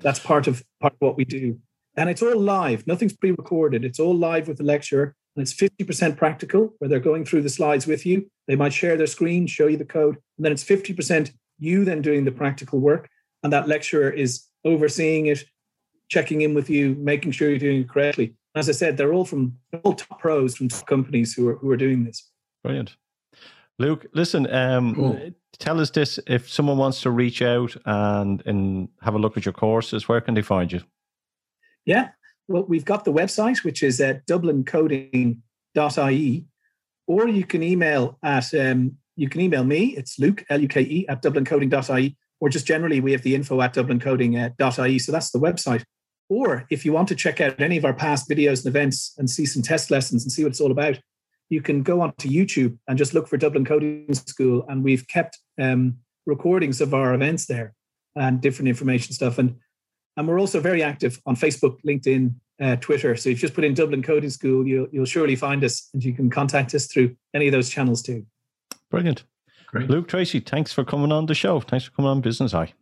[0.00, 1.58] that's part of part of what we do.
[1.98, 2.86] And it's all live.
[2.86, 3.84] Nothing's pre-recorded.
[3.84, 5.14] It's all live with the lecturer.
[5.36, 8.30] And it's 50% practical, where they're going through the slides with you.
[8.48, 10.16] They might share their screen, show you the code.
[10.38, 13.10] And then it's 50% you then doing the practical work.
[13.42, 15.44] And that lecturer is overseeing it,
[16.08, 18.34] checking in with you, making sure you're doing it correctly.
[18.54, 21.70] As I said, they're all from all top pros from top companies who are who
[21.70, 22.30] are doing this.
[22.62, 22.96] Brilliant.
[23.78, 25.30] Luke, listen, um, cool.
[25.58, 29.44] tell us this if someone wants to reach out and and have a look at
[29.44, 30.80] your courses, where can they find you?
[31.84, 32.10] Yeah,
[32.48, 36.46] well, we've got the website, which is at dublincoding.ie,
[37.06, 39.96] or you can email at um, you can email me.
[39.96, 43.62] It's Luke L U K E at dublincoding.ie, or just generally we have the info
[43.62, 44.98] at dublincoding.ie.
[44.98, 45.82] So that's the website.
[46.28, 49.30] Or if you want to check out any of our past videos and events and
[49.30, 50.98] see some test lessons and see what it's all about,
[51.48, 55.38] you can go onto YouTube and just look for Dublin Coding School, and we've kept
[55.58, 57.72] um, recordings of our events there
[58.14, 59.38] and different information stuff.
[59.38, 59.56] And
[60.18, 63.16] and we're also very active on Facebook, LinkedIn, uh, Twitter.
[63.16, 66.04] So if you just put in Dublin Coding School, you'll you'll surely find us, and
[66.04, 68.26] you can contact us through any of those channels too.
[68.90, 69.24] Brilliant.
[69.74, 69.90] Great.
[69.90, 71.58] Luke Tracy, thanks for coming on the show.
[71.58, 72.74] Thanks for coming on Business Eye.